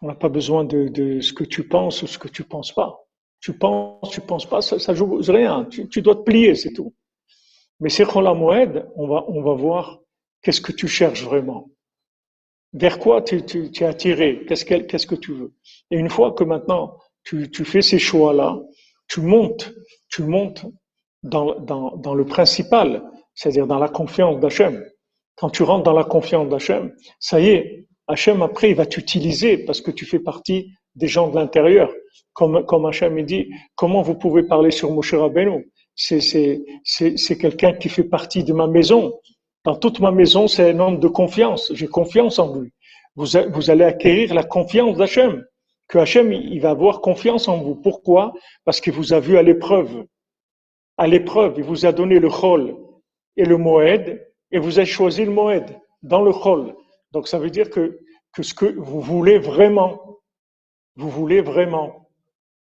[0.00, 2.98] on n'a pas besoin de, ce que tu penses ou ce que tu penses pas.
[3.40, 5.66] Tu penses, tu penses pas, ça, ça joue rien.
[5.66, 6.94] Tu, tu dois te plier, c'est tout.
[7.80, 10.00] Mais c'est la Moed, on va, on va voir
[10.42, 11.70] qu'est-ce que tu cherches vraiment.
[12.72, 14.44] Vers quoi tu, tu, tu es attiré?
[14.46, 15.54] Qu'est-ce que, qu'est-ce que tu veux?
[15.90, 18.60] Et une fois que maintenant tu, tu fais ces choix-là,
[19.08, 19.72] tu montes,
[20.08, 20.66] tu montes
[21.22, 23.02] dans, dans, dans le principal,
[23.34, 24.84] c'est-à-dire dans la confiance d'Hachem.
[25.36, 29.58] Quand tu rentres dans la confiance d'Hachem, ça y est, Hachem après il va t'utiliser
[29.64, 31.90] parce que tu fais partie des gens de l'intérieur.
[32.34, 35.72] Comme, comme Hachem il dit, comment vous pouvez parler sur Moshe Rabbeinu?
[36.02, 39.12] C'est quelqu'un qui fait partie de ma maison.
[39.64, 41.70] Dans toute ma maison, c'est un homme de confiance.
[41.74, 42.72] J'ai confiance en lui.
[43.16, 45.44] Vous, vous allez acquérir la confiance d'Hachem.
[45.88, 47.74] Que Hachem, il va avoir confiance en vous.
[47.74, 48.32] Pourquoi?
[48.64, 50.04] Parce qu'il vous a vu à l'épreuve.
[50.96, 52.76] À l'épreuve, il vous a donné le rôle
[53.36, 55.64] et le moed, et vous avez choisi le moed
[56.02, 56.74] dans le rôle.
[57.12, 57.98] Donc ça veut dire que,
[58.32, 60.20] que ce que vous voulez vraiment,
[60.96, 62.08] vous voulez vraiment.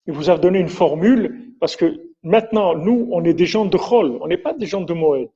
[0.08, 3.78] Il vous a donné une formule parce que Maintenant, nous, on est des gens de
[3.78, 5.30] Chol, on n'est pas des gens de Moed.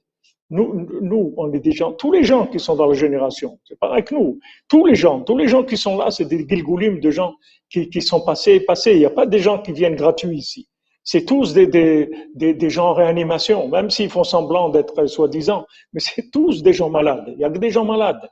[0.51, 3.79] Nous, nous, on est des gens, tous les gens qui sont dans la génération, c'est
[3.79, 4.39] pareil que nous.
[4.67, 7.33] Tous les gens, tous les gens qui sont là, c'est des gilgoulim de gens
[7.69, 8.91] qui, qui sont passés et passés.
[8.91, 10.67] Il n'y a pas des gens qui viennent gratuits ici.
[11.03, 15.99] C'est tous des, des, des, gens en réanimation, même s'ils font semblant d'être soi-disant, mais
[15.99, 17.25] c'est tous des gens malades.
[17.27, 18.27] Il y a que des gens malades.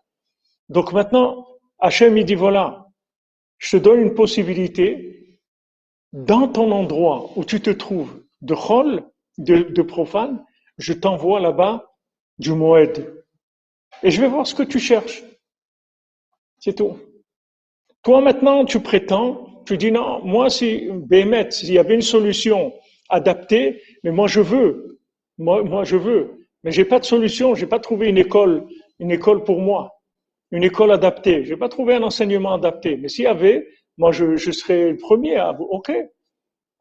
[0.69, 1.47] Donc maintenant,
[1.79, 2.87] Hachem, il dit voilà,
[3.59, 5.39] je te donne une possibilité
[6.13, 9.03] dans ton endroit où tu te trouves, de Chol,
[9.37, 10.45] de, profane,
[10.77, 11.91] je t'envoie là-bas
[12.37, 13.23] du Moed.
[14.03, 15.23] Et je vais voir ce que tu cherches.
[16.59, 16.97] C'est tout.
[18.03, 22.73] Toi maintenant, tu prétends, tu dis non, moi si Bémet, s'il y avait une solution
[23.09, 24.99] adaptée, mais moi je veux,
[25.37, 28.67] moi, je veux, mais j'ai pas de solution, j'ai pas trouvé une école,
[28.99, 30.01] une école pour moi,
[30.51, 32.97] une école adaptée, j'ai pas trouvé un enseignement adapté.
[32.97, 33.67] Mais s'il y avait,
[33.97, 35.91] moi je, je serais le premier à, ok,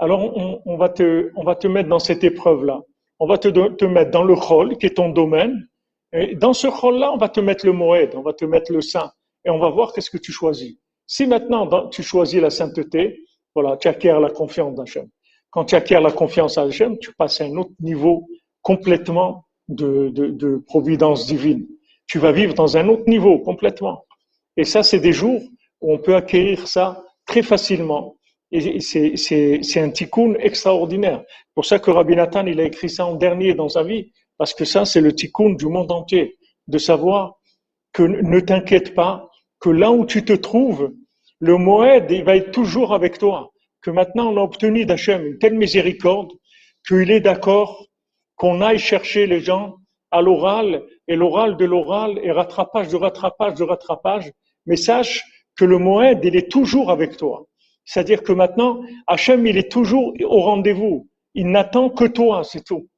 [0.03, 0.37] alors
[0.67, 2.81] on, va te, on va te mettre dans cette épreuve-là.
[3.21, 5.69] On va te, te mettre dans le rôle qui est ton domaine.
[6.13, 8.81] Et dans ce rôle-là, on va te mettre le moed, on va te mettre le
[8.81, 9.13] saint.
[9.45, 10.75] Et on va voir qu'est-ce que tu choisis.
[11.07, 13.21] Si maintenant tu choisis la sainteté,
[13.55, 15.07] voilà, tu acquiers la confiance d'Hachem.
[15.51, 18.27] Quand tu acquiers la confiance à Hachem, tu passes à un autre niveau
[18.61, 21.65] complètement de, de providence divine.
[22.09, 24.05] Tu vas vivre dans un autre niveau complètement.
[24.57, 25.43] Et ça, c'est des jours
[25.81, 28.17] où on peut acquérir ça très facilement
[28.53, 31.25] et c'est un tikkun extraordinaire.
[31.55, 34.53] Pour ça que Rabbi Nathan, il a écrit ça en dernier dans sa vie, parce
[34.53, 36.37] que ça, c'est le tikkun du monde entier,
[36.69, 37.37] de savoir
[37.93, 40.93] que ne t'inquiète pas, que là où tu te trouves,
[41.41, 43.53] le Moed, il va être toujours avec toi.
[43.81, 46.31] Que maintenant, on a obtenu d'Hachem une telle miséricorde
[46.87, 47.87] qu'il est d'accord
[48.37, 49.77] qu'on aille chercher les gens
[50.11, 54.31] à l'oral, et l'oral de l'oral, et rattrapage de rattrapage de rattrapage,
[54.67, 55.25] mais sache
[55.57, 57.47] que le Moed, il est toujours avec toi.
[57.85, 61.09] C'est-à-dire que maintenant, Hachem, il est toujours au rendez-vous.
[61.35, 62.89] Il n'attend que toi, c'est tout.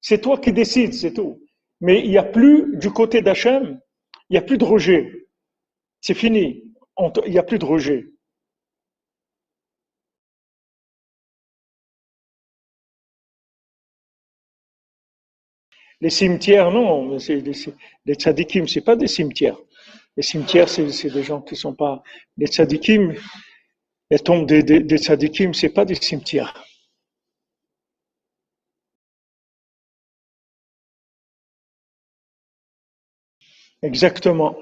[0.00, 1.42] C'est toi qui décides, c'est tout.
[1.80, 3.80] Mais il n'y a plus, du côté d'Hachem,
[4.28, 5.26] il n'y a plus de rejet.
[6.00, 6.62] C'est fini.
[7.26, 8.06] Il n'y a plus de rejet.
[16.00, 17.16] Les cimetières, non.
[17.16, 19.58] Les tzadikim, c'est pas des cimetières.
[20.16, 22.02] Les cimetières, c'est des gens qui sont pas.
[22.36, 23.14] Les tzadikim,
[24.10, 26.64] les tombes des, des, des tzadikim, c'est pas des cimetières.
[33.82, 34.56] Exactement.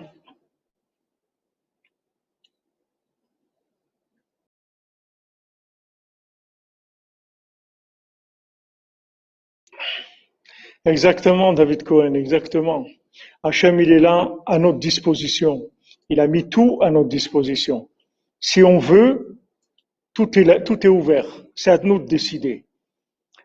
[10.85, 12.87] Exactement, David Cohen, exactement.
[13.43, 15.69] Hachem, il est là à notre disposition.
[16.09, 17.89] Il a mis tout à notre disposition.
[18.41, 19.38] Si on veut,
[20.27, 21.27] tout est, ouvert.
[21.55, 22.65] C'est à nous de décider.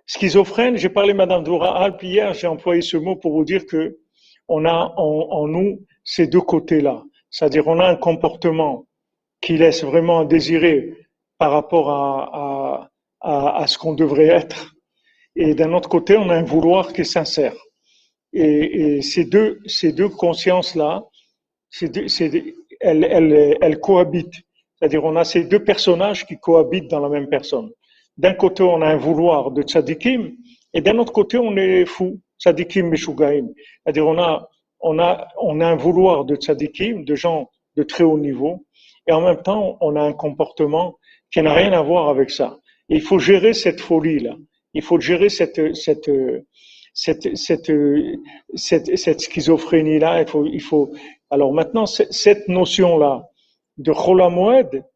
[0.08, 4.00] Schizophrène, j'ai parlé Madame Dora Alp hier, j'ai employé ce mot pour vous dire que
[4.48, 7.04] on a en, nous ces deux côtés-là.
[7.30, 8.88] C'est-à-dire, on a un comportement
[9.40, 10.96] qui laisse vraiment à désirer
[11.38, 11.90] par rapport
[13.22, 14.74] à, ce qu'on devrait être.
[15.36, 17.56] Et d'un autre côté, on a un vouloir qui est sincère.
[18.34, 21.04] Et, ces deux, ces deux consciences-là,
[22.82, 24.42] elles cohabitent.
[24.84, 27.72] C'est-à-dire, on a ces deux personnages qui cohabitent dans la même personne.
[28.18, 30.34] D'un côté, on a un vouloir de tzadikim,
[30.74, 33.48] et d'un autre côté, on est fou, tzadikim meshugaim.
[33.56, 34.50] C'est-à-dire, on a,
[34.82, 38.66] on a, on a un vouloir de tzadikim, de gens de très haut niveau,
[39.08, 40.98] et en même temps, on a un comportement
[41.32, 42.58] qui n'a rien à voir avec ça.
[42.90, 44.36] Et il faut gérer cette folie-là.
[44.74, 46.12] Il faut gérer cette, cette,
[46.94, 47.72] cette, cette,
[48.54, 50.24] cette, cette schizophrénie-là.
[50.24, 50.92] Il faut, il faut.
[51.30, 53.30] Alors maintenant, cette notion-là
[53.78, 54.22] de Chol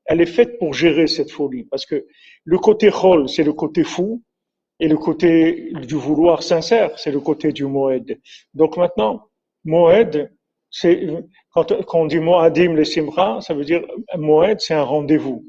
[0.06, 1.64] elle est faite pour gérer cette folie.
[1.64, 2.06] Parce que
[2.44, 4.22] le côté Chol, c'est le côté fou,
[4.80, 8.20] et le côté du vouloir sincère, c'est le côté du Moed.
[8.54, 9.28] Donc maintenant,
[9.66, 10.32] Moed,
[10.70, 11.08] c'est
[11.52, 13.84] quand, quand, on dit Moadim les Simra, ça veut dire
[14.16, 15.46] Moed, c'est un rendez-vous.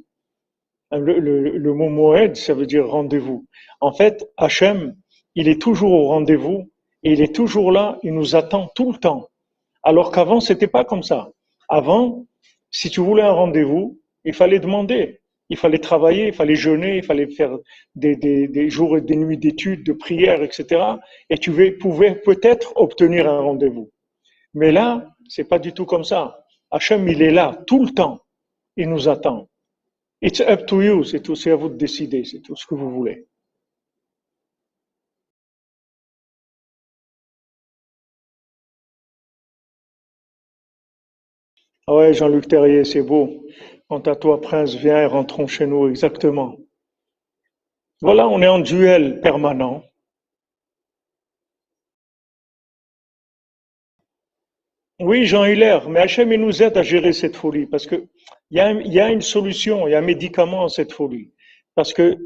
[0.90, 3.46] Le, le, le, mot Moed, ça veut dire rendez-vous.
[3.80, 4.96] En fait, Hachem,
[5.34, 6.70] il est toujours au rendez-vous
[7.02, 9.28] et il est toujours là, il nous attend tout le temps.
[9.82, 11.30] Alors qu'avant, c'était pas comme ça.
[11.68, 12.24] Avant,
[12.70, 17.02] si tu voulais un rendez-vous, il fallait demander, il fallait travailler, il fallait jeûner, il
[17.02, 17.56] fallait faire
[17.94, 20.82] des, jours et des nuits d'études, de prières, etc.
[21.30, 23.90] Et tu pouvais peut-être obtenir un rendez-vous.
[24.54, 26.44] Mais là, c'est pas du tout comme ça.
[26.70, 28.20] Hachem, il est là tout le temps.
[28.76, 29.48] Il nous attend.
[30.20, 31.04] It's up to you.
[31.04, 31.34] C'est.
[31.34, 32.24] C'est à vous de décider.
[32.24, 33.26] C'est tout ce que vous voulez.
[41.90, 43.46] Ah ouais, Jean-Luc Terrier, c'est beau.
[43.88, 46.58] Quant à toi, Prince, viens et rentrons chez nous, exactement.
[48.02, 49.82] Voilà, on est en duel permanent.
[55.00, 58.06] Oui, Jean Hilaire, mais Hachem, il nous aide à gérer cette folie parce que
[58.50, 61.32] il y, a, y a une solution, il y a un médicament à cette folie.
[61.74, 62.18] Parce que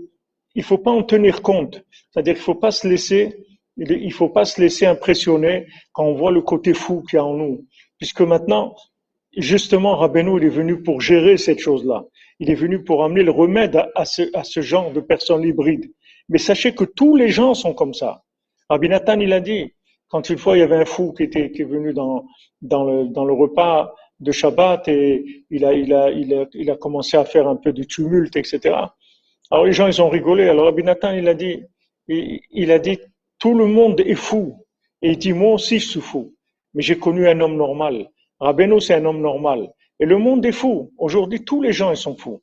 [0.57, 1.85] il faut pas en tenir compte.
[2.11, 3.47] C'est-à-dire qu'il faut pas se laisser,
[3.77, 7.25] il faut pas se laisser impressionner quand on voit le côté fou qu'il y a
[7.25, 7.65] en nous.
[7.99, 8.75] Puisque maintenant,
[9.37, 12.05] justement, Rabbeinu, il est venu pour gérer cette chose-là.
[12.39, 15.91] Il est venu pour amener le remède à, ce, à ce genre de personnes hybrides.
[16.29, 18.23] Mais sachez que tous les gens sont comme ça.
[18.69, 19.73] Rabbi Nathan, il a dit,
[20.13, 22.27] quand une fois il y avait un fou qui était qui est venu dans
[22.61, 26.71] dans le dans le repas de Shabbat et il a il a il a il
[26.71, 28.61] a commencé à faire un peu de tumulte etc.
[29.51, 30.49] Alors les gens ils ont rigolé.
[30.49, 31.63] Alors Rabbi Nathan il a dit
[32.09, 32.99] il, il a dit
[33.39, 34.55] tout le monde est fou
[35.01, 36.35] et il dit moi aussi je suis fou
[36.75, 38.09] mais j'ai connu un homme normal.
[38.43, 39.73] Rabbeinu, c'est un homme normal.
[40.01, 40.93] Et le monde est fou.
[40.99, 42.43] Aujourd'hui, tous les gens, ils sont fous.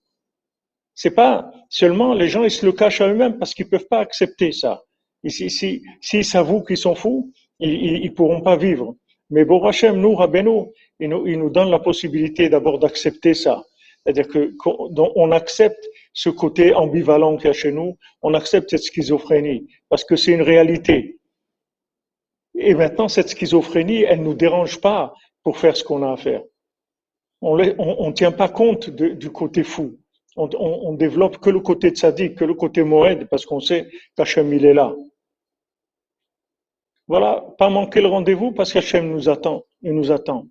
[0.95, 3.99] C'est pas seulement les gens, ils se le cachent à eux-mêmes parce qu'ils peuvent pas
[3.99, 4.81] accepter ça.
[5.25, 8.95] Et si, si, s'ils s'avouent qu'ils sont fous, ils, ils, pourront pas vivre.
[9.29, 10.67] Mais Borachem, nous, Rabbeinu,
[11.01, 13.61] il nous, il nous donne la possibilité d'abord d'accepter ça.
[14.05, 14.55] C'est-à-dire que
[14.95, 20.05] on accepte ce côté ambivalent qu'il y a chez nous, on accepte cette schizophrénie parce
[20.05, 21.19] que c'est une réalité.
[22.55, 25.13] Et maintenant, cette schizophrénie, elle nous dérange pas
[25.43, 26.43] pour faire ce qu'on a à faire.
[27.41, 29.97] On ne tient pas compte du côté fou.
[30.35, 33.89] On, on, on, développe que le côté tzaddik, que le côté moed, parce qu'on sait
[34.15, 34.93] qu'Hachem, il est là.
[37.07, 39.63] Voilà, pas manquer le rendez-vous parce qu'Hachem nous attend.
[39.81, 40.45] Il nous attend.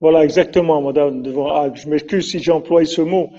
[0.00, 1.22] Voilà, exactement, madame.
[1.50, 3.30] Ah, je m'excuse si j'emploie ce mot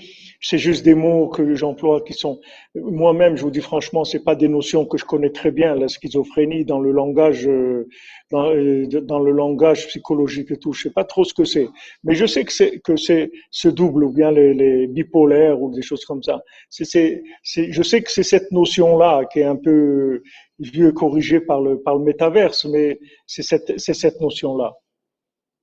[0.48, 2.40] c'est juste des mots que j'emploie qui sont
[2.76, 5.88] moi-même, je vous dis franchement, c'est pas des notions que je connais très bien, la
[5.88, 7.88] schizophrénie dans le langage, euh,
[8.30, 10.72] dans, euh, dans le langage psychologique et tout.
[10.72, 11.66] Je sais pas trop ce que c'est,
[12.04, 15.74] mais je sais que c'est que c'est ce double ou bien les, les, bipolaires ou
[15.74, 16.40] des choses comme ça.
[16.70, 20.22] C'est, c'est, je sais que c'est cette notion-là qui est un peu
[20.60, 24.74] vieux corrigée par le par le métaverse, mais c'est cette c'est cette notion-là.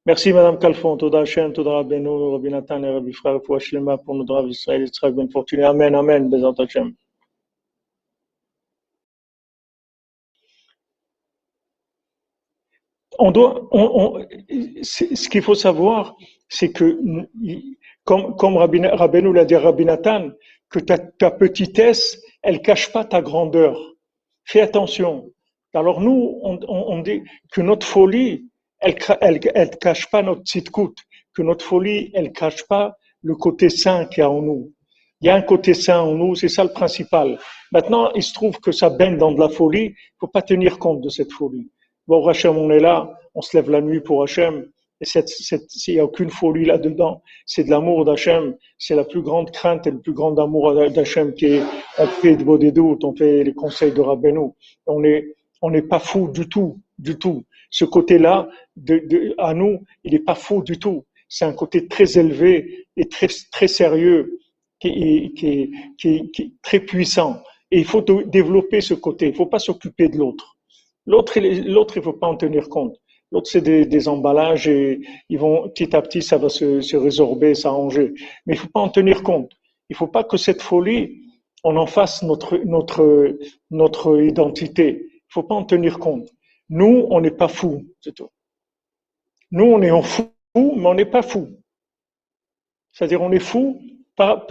[0.06, 3.58] Merci Madame Calfon, Toda Hashem, Toda Rabbeinu, Rabbi Nathan et Rabbi Frère, pour
[4.04, 5.64] pour notre Rav Israël, Ben Fortuné.
[5.64, 6.30] Amen, Amen,
[6.64, 6.94] Hashem.
[13.18, 14.28] On doit, on, on,
[14.82, 16.18] ce qu'il faut savoir,
[16.50, 17.00] c'est que,
[18.04, 18.58] comme, comme
[19.32, 20.32] l'a dit Rabbi Nathan,
[20.70, 23.80] que ta, ta petitesse, elle cache pas ta grandeur.
[24.44, 25.32] Fais attention.
[25.74, 27.22] Alors nous, on, on dit
[27.54, 28.50] que notre folie,
[28.84, 30.96] elle, elle, elle cache pas notre tzidkout,
[31.34, 34.72] que notre folie, elle cache pas le côté saint qu'il y a en nous.
[35.22, 37.40] Il y a un côté saint en nous, c'est ça le principal.
[37.72, 40.80] Maintenant, il se trouve que ça baigne dans de la folie, il faut pas tenir
[40.80, 41.72] compte de cette folie.
[42.08, 44.68] Bon, Hachem, on est là, on se lève la nuit pour Hachem,
[45.00, 49.52] Et s'il n'y a aucune folie là-dedans, c'est de l'amour d'Hachem, c'est la plus grande
[49.52, 51.62] crainte et le plus grand amour d'Hachem qui est,
[51.98, 54.52] on fait de des doutes, on fait les conseils de Rabbeinu.
[54.86, 55.02] On
[55.62, 57.46] on n'est pas fou du tout, du tout.
[57.74, 61.06] Ce côté-là, de, à nous, il n'est pas fou du tout.
[61.28, 64.38] C'est un côté très élevé et très, très sérieux,
[64.80, 65.34] qui est,
[65.98, 67.42] qui, qui, très puissant.
[67.72, 69.26] Et il faut développer ce côté.
[69.26, 70.56] Il ne faut pas s'occuper de l'autre.
[71.08, 72.96] L'autre, l'autre, il ne faut pas en tenir compte.
[73.32, 76.96] L'autre, c'est des, des, emballages et ils vont petit à petit, ça va se, se
[76.96, 78.14] résorber, s'arranger.
[78.46, 79.52] Mais il ne faut pas en tenir compte.
[79.90, 81.24] Il ne faut pas que cette folie,
[81.64, 83.36] on en fasse notre, notre,
[83.72, 84.90] notre identité.
[84.90, 86.30] Il ne faut pas en tenir compte.
[86.76, 88.30] Nous, on n'est pas fous, c'est tout.
[89.52, 91.50] Nous, on est en fou, mais on n'est pas fou.
[92.92, 93.80] C'est-à-dire, on est fou
[94.16, 94.48] par,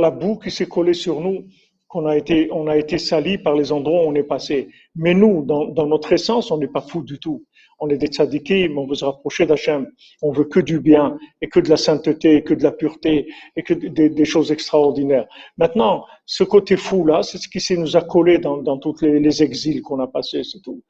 [0.00, 1.46] la boue qui s'est collée sur nous
[1.86, 4.68] qu'on a été, on été sali par les endroits où on est passé.
[4.96, 7.44] Mais nous, dans, dans notre essence, on n'est pas fou du tout.
[7.80, 9.86] On est des tzadikim, on veut se rapprocher d'Hachem.
[10.22, 13.26] On veut que du bien, et que de la sainteté, et que de la pureté,
[13.56, 15.26] et que des, choses extraordinaires.
[15.56, 19.42] Maintenant, ce côté fou-là, c'est ce qui nous a collé dans, dans tous les, les
[19.42, 20.82] exils qu'on a passés, c'est tout.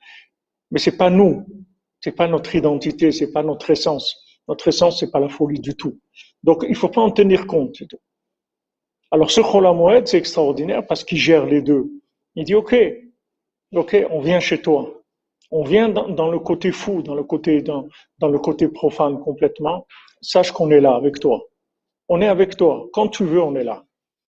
[0.70, 1.46] Mais c'est pas nous.
[2.00, 4.16] C'est pas notre identité, c'est pas notre essence.
[4.48, 5.98] Notre essence, c'est pas la folie du tout.
[6.42, 7.76] Donc, il faut pas en tenir compte.
[7.78, 8.00] C'est tout.
[9.12, 11.90] Alors ce Cholam c'est extraordinaire parce qu'il gère les deux.
[12.36, 12.76] Il dit, OK,
[13.72, 14.99] OK, on vient chez toi.
[15.50, 17.88] On vient dans, le côté fou, dans le côté, dans,
[18.18, 19.86] dans le côté profane complètement.
[20.20, 21.42] Sache qu'on est là avec toi.
[22.08, 22.86] On est avec toi.
[22.92, 23.84] Quand tu veux, on est là.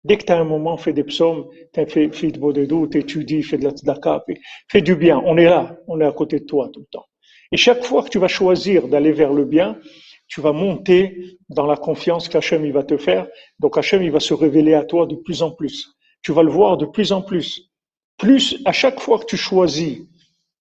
[0.04, 3.56] Dès que tu as un moment, fais des psaumes, fais, fais de bodedou, t'étudies, fais
[3.56, 4.24] de la tzedaka,
[4.68, 5.22] fais du bien.
[5.24, 5.76] On est là.
[5.86, 7.06] On est à côté de toi tout le temps.
[7.52, 9.78] Et chaque fois que tu vas choisir d'aller vers le bien,
[10.26, 13.28] tu vas monter dans la confiance qu'Hachem il va te faire.
[13.58, 15.94] Donc Hachem il va se révéler à toi de plus en plus.
[16.22, 17.70] Tu vas le voir de plus en plus.
[18.16, 20.00] Plus à chaque fois que tu choisis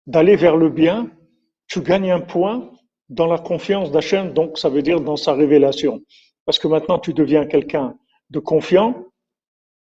[0.08, 1.12] d'aller vers le bien,
[1.68, 2.72] tu gagnes un point
[3.10, 6.02] dans la confiance d'Hachem, donc ça veut dire dans sa révélation.
[6.46, 7.96] Parce que maintenant tu deviens quelqu'un
[8.30, 9.06] de confiant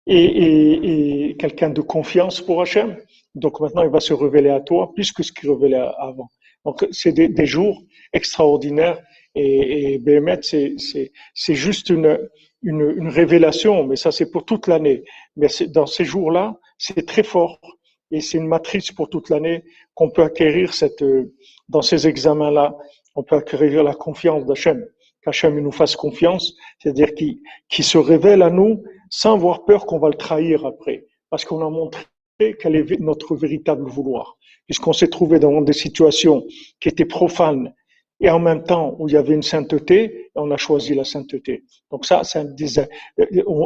[0.06, 2.96] et, et, et quelqu'un de confiance pour Hachem.
[3.34, 6.28] Donc maintenant il va se révéler à toi plus que ce qu'il révélait avant.
[6.64, 7.82] Donc c'est des, jours
[8.12, 9.00] extraordinaires
[9.34, 10.02] et, et
[10.42, 12.18] c'est juste une,
[13.08, 15.04] révélation, mais ça c'est pour toute l'année.
[15.36, 17.60] Mais dans ces jours-là, c'est très fort
[18.10, 21.04] et c'est une matrice pour toute l'année qu'on peut acquérir cette,
[21.68, 22.76] dans ces examens-là,
[23.14, 24.86] on peut acquérir la confiance d'Hachem,
[25.22, 30.08] qu'Hachem nous fasse confiance, c'est-à-dire qui se révèle à nous sans avoir peur qu'on va
[30.08, 32.04] le trahir après, parce qu'on a montré
[32.60, 34.36] quel est notre véritable vouloir.
[34.66, 36.46] Puisqu'on s'est trouvé dans des situations
[36.80, 37.74] qui étaient profanes,
[38.20, 41.64] et en même temps où il y avait une sainteté, on a choisi la sainteté.
[41.90, 42.84] Donc ça, c'est des,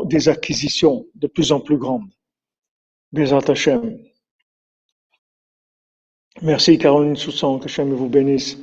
[0.04, 2.10] des, acquisitions de plus en plus grandes.
[3.12, 3.98] Des Hachem.
[6.42, 8.58] Merci Caroline Soussan, que Hachem vous bénisse.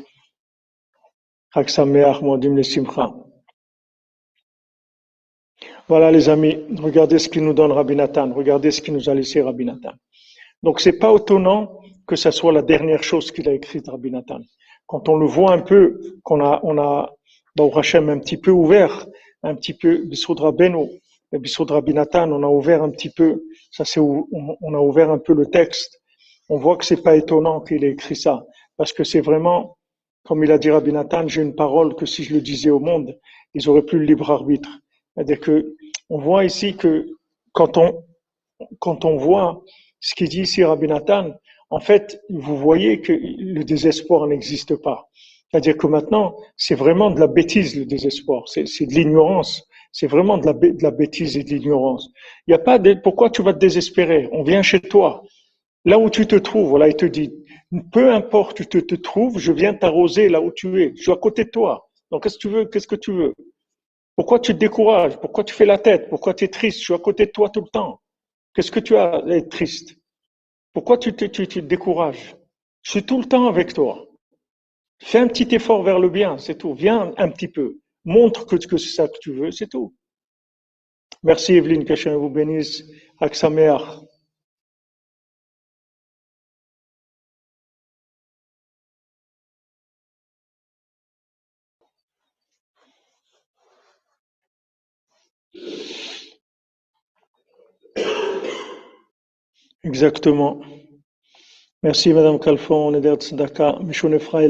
[5.87, 9.15] Voilà les amis, regardez ce qu'il nous donne Rabbi Nathan, regardez ce qu'il nous a
[9.15, 9.93] laissé Rabbi Nathan.
[10.61, 14.41] Donc c'est pas étonnant que ce soit la dernière chose qu'il a écrite Rabbi Nathan
[14.89, 17.13] quand on le voit un peu, qu'on a, on a,
[17.55, 19.05] dans Hachem, un petit peu ouvert,
[19.43, 20.89] un petit peu, Bissoudra Beno,
[21.31, 25.33] Bissoudra Binatan, on a ouvert un petit peu, ça c'est, on a ouvert un peu
[25.33, 25.98] le texte.
[26.49, 28.45] On voit que c'est pas étonnant qu'il ait écrit ça,
[28.77, 29.77] parce que c'est vraiment,
[30.23, 32.79] comme il a dit Rabbi Nathan, j'ai une parole que si je le disais au
[32.79, 33.17] monde,
[33.53, 34.69] ils auraient plus le libre arbitre.
[35.15, 35.75] C'est-à-dire que,
[36.09, 37.07] on voit ici que
[37.53, 38.03] quand on,
[38.79, 39.63] quand on voit
[39.99, 41.33] ce qu'il dit ici Rabbi Nathan,
[41.69, 45.09] en fait, vous voyez que le désespoir n'existe pas.
[45.51, 50.37] C'est-à-dire que maintenant, c'est vraiment de la bêtise le désespoir, c'est de l'ignorance, c'est vraiment
[50.37, 52.09] de la, de la, bêtise et de l'ignorance.
[52.47, 54.29] Il n'y a pas de pourquoi tu vas te désespérer?
[54.31, 55.23] On vient chez toi,
[55.85, 56.69] là où tu te trouves.
[56.69, 57.31] Voilà, il te dit,
[57.91, 60.93] peu importe où tu te, trouves, je viens t'arroser là où tu es.
[60.95, 61.89] Je suis à côté de toi.
[62.11, 63.33] Donc qu'est-ce que tu veux Qu'est-ce que tu veux?
[64.15, 65.17] Pourquoi tu te décourages?
[65.19, 66.09] Pourquoi tu fais la tête?
[66.09, 66.79] Pourquoi tu es triste?
[66.79, 68.01] Je suis à côté de toi tout le temps.
[68.53, 69.95] Qu'est-ce que tu as à être triste?
[70.73, 72.35] Pourquoi tu te, tu, te décourages?
[72.81, 74.05] Je suis tout le temps avec toi.
[75.01, 76.73] Fais un petit effort vers le bien, c'est tout.
[76.73, 77.77] Viens un petit peu.
[78.05, 79.93] Montre que, c'est ça que tu veux, c'est tout.
[81.23, 82.83] Merci Evelyne, que vous bénisse.
[83.19, 84.01] Avec mère.
[99.83, 100.59] Exactement.
[101.81, 104.49] Merci Madame Calfon, on est d'être Tzedaka, Mishune Fal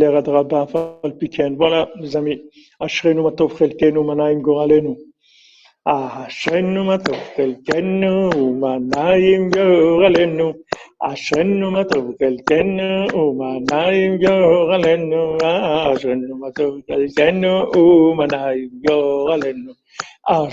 [1.19, 1.55] Piken.
[1.55, 2.41] Voilà les amis,
[2.79, 4.97] Ashrenu Matov Chelkenu, Manaim Goralenu.
[5.85, 10.55] Ashrenu Matov Chelkenu, Manaim Goralenu.
[10.99, 15.37] Ashrenu Matov Chelkenu, Manaim Goralenu.
[15.43, 19.75] Ashrenu Matov Chelkenu, Manaim Goralenu.
[20.31, 20.47] Alors,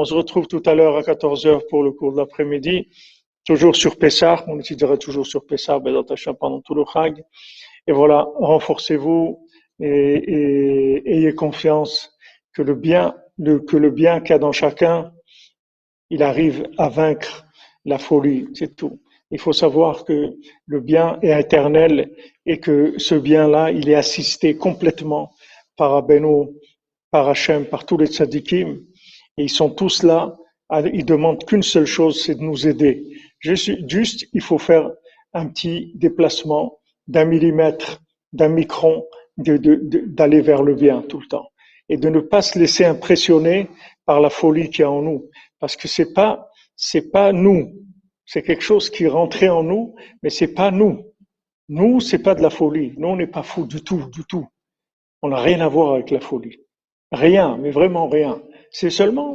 [0.00, 2.88] on se retrouve tout à l'heure à 14h pour le cours de l'après-midi
[3.48, 5.80] toujours sur Pessah, on étudiera toujours sur Bezat
[6.10, 7.24] Hashem, pendant tout le Chag.
[7.86, 9.38] Et voilà, renforcez-vous
[9.80, 12.12] et, ayez confiance
[12.52, 13.14] que le bien,
[13.66, 15.12] que le bien qu'il y a dans chacun,
[16.10, 17.46] il arrive à vaincre
[17.86, 19.00] la folie, c'est tout.
[19.30, 20.34] Il faut savoir que
[20.66, 22.10] le bien est éternel
[22.44, 25.32] et que ce bien-là, il est assisté complètement
[25.74, 26.52] par Abeno,
[27.10, 28.78] par Hachem, par tous les tzadikim.
[29.38, 30.36] Et ils sont tous là,
[30.92, 33.04] ils demandent qu'une seule chose, c'est de nous aider.
[33.40, 34.90] Juste, il faut faire
[35.32, 38.00] un petit déplacement d'un millimètre,
[38.32, 41.48] d'un micron, d'aller vers le bien tout le temps.
[41.88, 43.68] Et de ne pas se laisser impressionner
[44.04, 45.30] par la folie qu'il y a en nous.
[45.58, 47.72] Parce que c'est pas, c'est pas nous.
[48.26, 51.06] C'est quelque chose qui rentré en nous, mais c'est pas nous.
[51.68, 52.92] Nous, c'est pas de la folie.
[52.98, 54.46] Nous, on n'est pas fous du tout, du tout.
[55.22, 56.58] On n'a rien à voir avec la folie.
[57.10, 58.42] Rien, mais vraiment rien.
[58.70, 59.28] C'est seulement,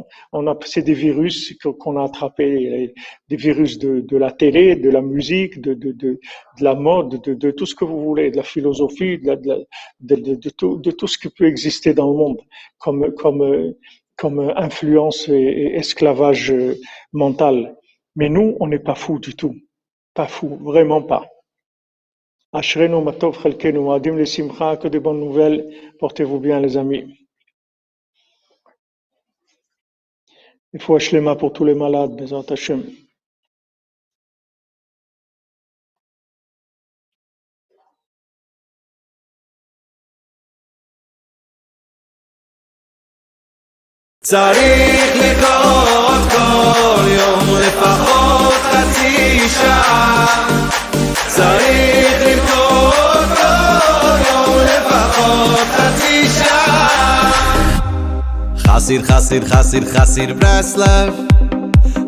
[0.00, 2.92] on, on a, c'est des virus qu'on a attrapés,
[3.28, 6.18] des virus de, de, la télé, de la musique, de, de, de,
[6.58, 9.66] de la mode, de, de, tout ce que vous voulez, de la philosophie, de, de,
[10.16, 12.40] de, de, tout, de tout ce qui peut exister dans le monde
[12.78, 13.74] comme, comme,
[14.16, 16.52] comme influence et esclavage
[17.12, 17.76] mental.
[18.16, 19.54] Mais nous, on n'est pas fous du tout.
[20.14, 21.26] Pas fous, vraiment pas.
[22.52, 25.66] Ashrenu matov chelkenu, adim le simcha, que de bonnes nouvelles.
[25.98, 27.23] Portez-vous bien, les amis.
[30.80, 31.74] Faut Ashlema pour tous les
[32.08, 32.82] Bezat Hashem.
[44.24, 50.13] צריך לקרות כל יום לפחות חצי שעה
[58.74, 61.14] חסיר חסיר חסיר חסיר ברסלב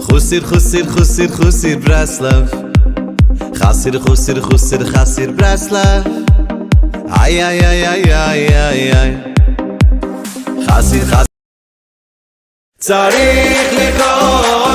[0.01, 2.51] חוסיר חוסיר חוסיר חוסיר ברסלב
[3.55, 6.05] חסיר חוסיר חוסיר חסיר ברסלב
[7.21, 9.17] איי איי איי איי איי איי
[10.69, 11.25] חסיר חסיר
[12.79, 14.66] צריך לקרוא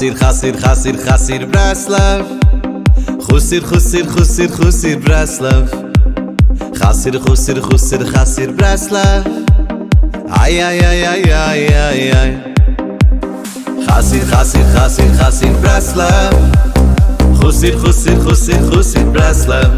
[0.00, 2.26] חסיר חסיר חסיר חסיר ברסלב
[3.20, 5.70] חוסיר חוסיר חוסיר חוסיר ברסלב
[6.76, 9.24] חסיר חוסיר חוסיר חסיר ברסלב
[10.40, 12.36] איי איי איי איי איי איי איי
[13.88, 16.34] חסיר חסיר חסיר חסיר ברסלב
[17.34, 19.70] חוסיר חוסיר חוסיר חוסיר ברסלב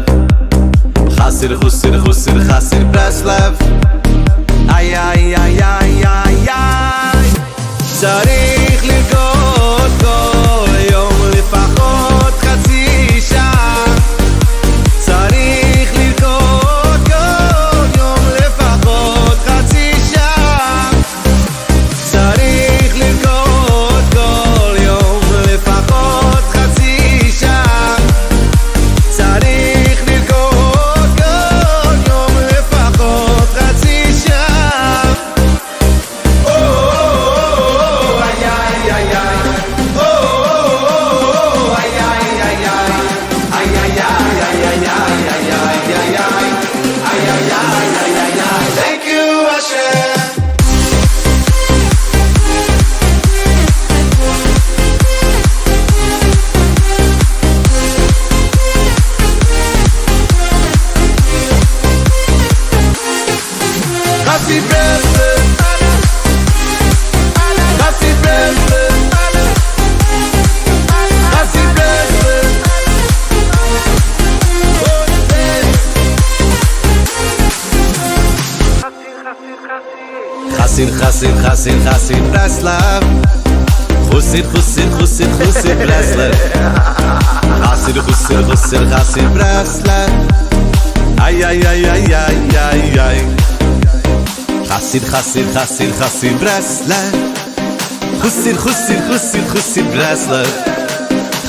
[1.09, 3.53] חסיר חוסיר חוסיר חסיר ברסלב
[4.69, 7.27] איי איי איי איי איי איי
[7.99, 8.52] צריך
[80.83, 83.03] חסיר חסיר חסיר חסיר ברסלב
[84.11, 86.35] חוסיר חוסיר חוסיר חוסיר ברסלב
[87.61, 90.09] חסיר חוסיר חוסיר חסיר ברסלב
[91.21, 93.25] איי איי איי איי איי איי איי
[94.67, 97.15] חסיד, חסיד, חסיד, חסיד ברסלב
[98.21, 100.47] חוסיד, חוסיד, חוסיד, חוסיד ברסלב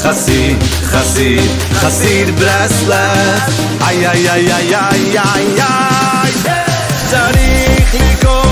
[0.03, 3.41] חסיד, חסיד, חסיד ברסלב
[3.87, 6.33] איי, איי, איי, איי, איי, איי, איי
[7.11, 8.44] צריך לקרות